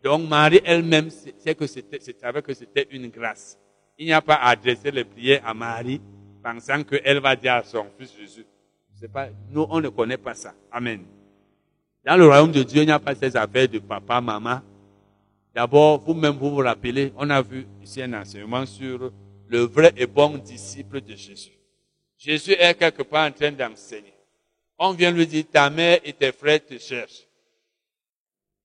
[0.04, 3.58] Donc Marie elle-même sait que c'était, savait que c'était une grâce.
[3.98, 6.02] Il n'y a pas à adresser les prières à Marie
[6.44, 8.46] pensant qu'elle va dire à son fils Jésus.
[9.00, 10.54] C'est pas, nous, on ne connaît pas ça.
[10.72, 11.04] Amen.
[12.06, 14.62] Dans le royaume de Dieu, il n'y a pas ces affaires de papa, maman.
[15.54, 19.12] D'abord, vous-même, vous vous rappelez, on a vu ici un enseignement sur
[19.48, 21.52] le vrai et bon disciple de Jésus.
[22.18, 24.14] Jésus est quelque part en train d'enseigner.
[24.78, 27.28] On vient lui dire, ta mère et tes frères te cherchent.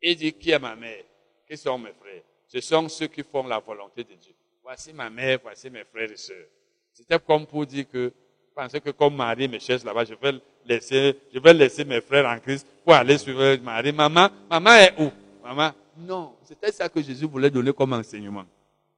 [0.00, 1.02] Il dit, qui est ma mère?
[1.48, 2.22] Qui sont mes frères?
[2.48, 4.32] Ce sont ceux qui font la volonté de Dieu.
[4.62, 6.46] Voici ma mère, voici mes frères et sœurs.
[6.92, 8.12] C'était comme pour dire que,
[8.54, 12.26] pensez que comme Marie me cherche là-bas, je vais laisser, je vais laisser mes frères
[12.26, 13.92] en Christ pour aller suivre Marie.
[13.92, 15.10] Maman, maman est où?
[15.44, 16.32] Maman, non.
[16.42, 18.44] C'était ça que Jésus voulait donner comme enseignement.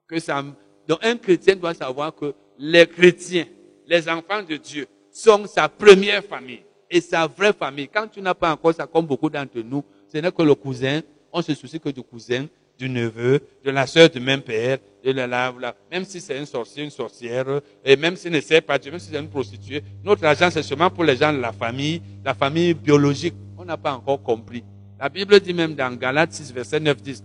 [0.07, 0.43] Que ça,
[0.87, 3.47] donc un chrétien doit savoir que les chrétiens,
[3.87, 7.89] les enfants de Dieu, sont sa première famille et sa vraie famille.
[7.89, 11.03] Quand tu n'as pas encore ça, comme beaucoup d'entre nous, ce n'est que le cousin,
[11.33, 12.47] on se soucie que du cousin,
[12.79, 16.47] du neveu, de la sœur du même père, de la, la, même si c'est un
[16.47, 20.25] sorcier, une sorcière, et même s'il ne sait pas même si c'est une prostituée, notre
[20.25, 23.35] argent c'est seulement pour les gens de la famille, la famille biologique.
[23.57, 24.63] On n'a pas encore compris.
[25.01, 27.25] La Bible dit même dans Galates 6, verset 9, 10,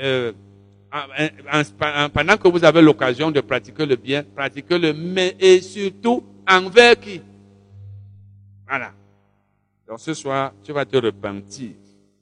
[0.00, 0.32] euh,
[2.12, 7.20] pendant que vous avez l'occasion de pratiquer le bien, pratiquez-le, mais et surtout envers qui?
[8.66, 8.92] Voilà.
[9.88, 11.70] Donc ce soir, tu vas te repentir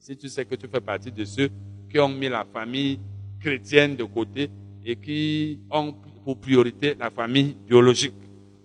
[0.02, 1.48] si tu sais que tu fais partie de ceux
[1.88, 2.98] qui ont mis la famille
[3.40, 4.50] chrétienne de côté
[4.84, 5.94] et qui ont
[6.24, 8.14] pour priorité la famille biologique.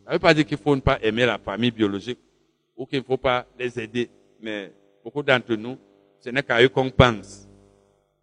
[0.04, 2.18] Ça ne veut pas dire qu'il ne faut pas aimer la famille biologique
[2.76, 4.10] ou qu'il ne faut pas les aider.
[4.42, 4.72] Mais
[5.04, 5.78] beaucoup d'entre nous,
[6.20, 7.48] ce n'est qu'à eux qu'on pense.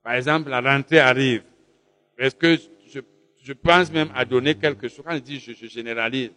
[0.02, 1.44] Par exemple, la rentrée arrive.
[2.18, 2.56] Est-ce que
[3.42, 5.04] je pense même à donner quelque chose?
[5.06, 6.30] Quand je dis je, je généralise,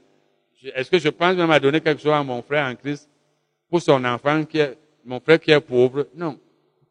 [0.76, 3.10] est-ce que je pense même à donner quelque chose à mon frère en Christ
[3.68, 6.08] pour son enfant qui est, mon frère qui est pauvre?
[6.14, 6.40] Non.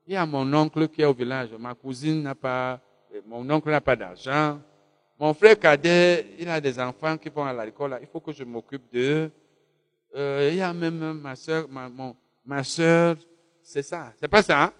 [0.07, 1.51] Il y a mon oncle qui est au village.
[1.59, 2.81] Ma cousine n'a pas,
[3.27, 4.61] mon oncle n'a pas d'argent.
[5.19, 7.99] Mon frère cadet, il a des enfants qui vont à l'école.
[8.01, 9.31] Il faut que je m'occupe d'eux.
[10.15, 13.17] Euh, il y a même ma soeur, ma, mon, ma soeur.
[13.63, 14.13] C'est ça.
[14.21, 14.65] C'est pas ça.
[14.65, 14.73] Hein?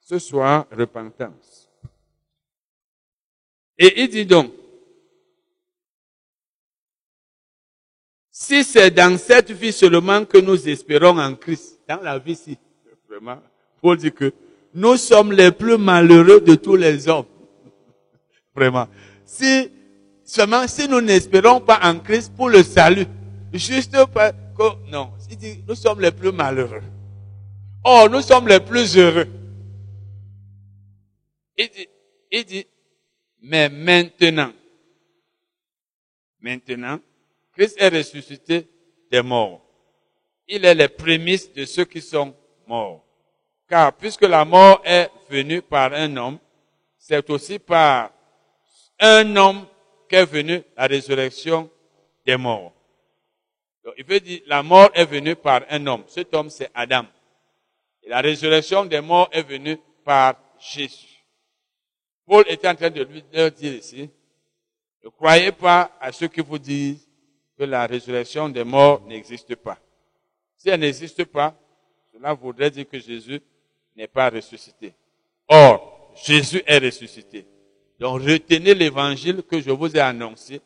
[0.00, 1.70] Ce soir, repentance.
[3.78, 4.50] Et il dit donc,
[8.28, 12.58] si c'est dans cette vie seulement que nous espérons en Christ, dans la vie ci,
[13.08, 13.40] vraiment,
[13.80, 14.32] Paul dit que
[14.74, 17.26] nous sommes les plus malheureux de tous les hommes.
[18.54, 18.88] Vraiment.
[19.24, 19.70] Si,
[20.24, 23.06] seulement si nous n'espérons pas en Christ pour le salut,
[23.52, 26.82] juste pas que, non, il dit, nous sommes les plus malheureux.
[27.84, 29.28] Oh, nous sommes les plus heureux.
[31.56, 31.88] Il dit,
[32.30, 32.66] il dit,
[33.42, 34.52] mais maintenant,
[36.40, 37.00] maintenant,
[37.52, 38.68] Christ est ressuscité
[39.10, 39.64] des morts.
[40.46, 42.34] Il est les prémices de ceux qui sont
[42.66, 43.04] morts.
[43.68, 46.38] Car puisque la mort est venue par un homme,
[46.96, 48.10] c'est aussi par
[48.98, 49.66] un homme
[50.08, 51.70] qu'est venue la résurrection
[52.24, 52.72] des morts.
[53.84, 56.04] Donc, il veut dire, la mort est venue par un homme.
[56.08, 57.04] Cet homme, c'est Adam.
[58.02, 61.24] Et la résurrection des morts est venue par Jésus.
[62.26, 64.10] Paul était en train de lui dire ici,
[65.04, 67.06] ne croyez pas à ceux qui vous disent
[67.58, 69.78] que la résurrection des morts n'existe pas.
[70.56, 71.54] Si elle n'existe pas,
[72.12, 73.40] cela voudrait dire que Jésus
[73.98, 74.94] n'est pas ressuscité.
[75.48, 77.46] Or, Jésus est ressuscité.
[77.98, 80.60] Donc retenez l'évangile que je vous ai annoncé,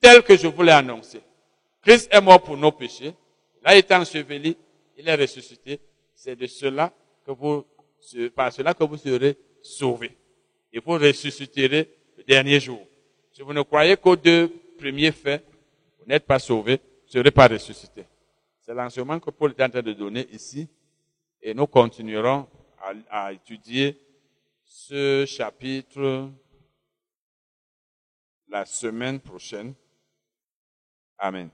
[0.00, 1.20] tel que je vous l'ai annoncé.
[1.82, 3.12] Christ est mort pour nos péchés.
[3.64, 4.56] Là, étant enseveli,
[4.96, 5.80] il est ressuscité.
[6.14, 6.92] C'est de cela
[7.26, 7.64] que vous,
[8.34, 10.16] par cela que vous serez sauvés
[10.72, 12.80] et vous ressusciterez le dernier jour.
[13.32, 15.44] Si vous ne croyez qu'aux deux premiers faits,
[15.98, 18.04] vous n'êtes pas sauvés, vous ne serez pas ressuscités.
[18.60, 20.68] C'est l'enseignement que Paul est en train de donner ici.
[21.42, 22.48] Et nous continuerons
[23.10, 24.00] à, étudier
[24.64, 26.30] ce chapitre
[28.46, 29.74] la semaine prochaine.
[31.18, 31.50] Amen.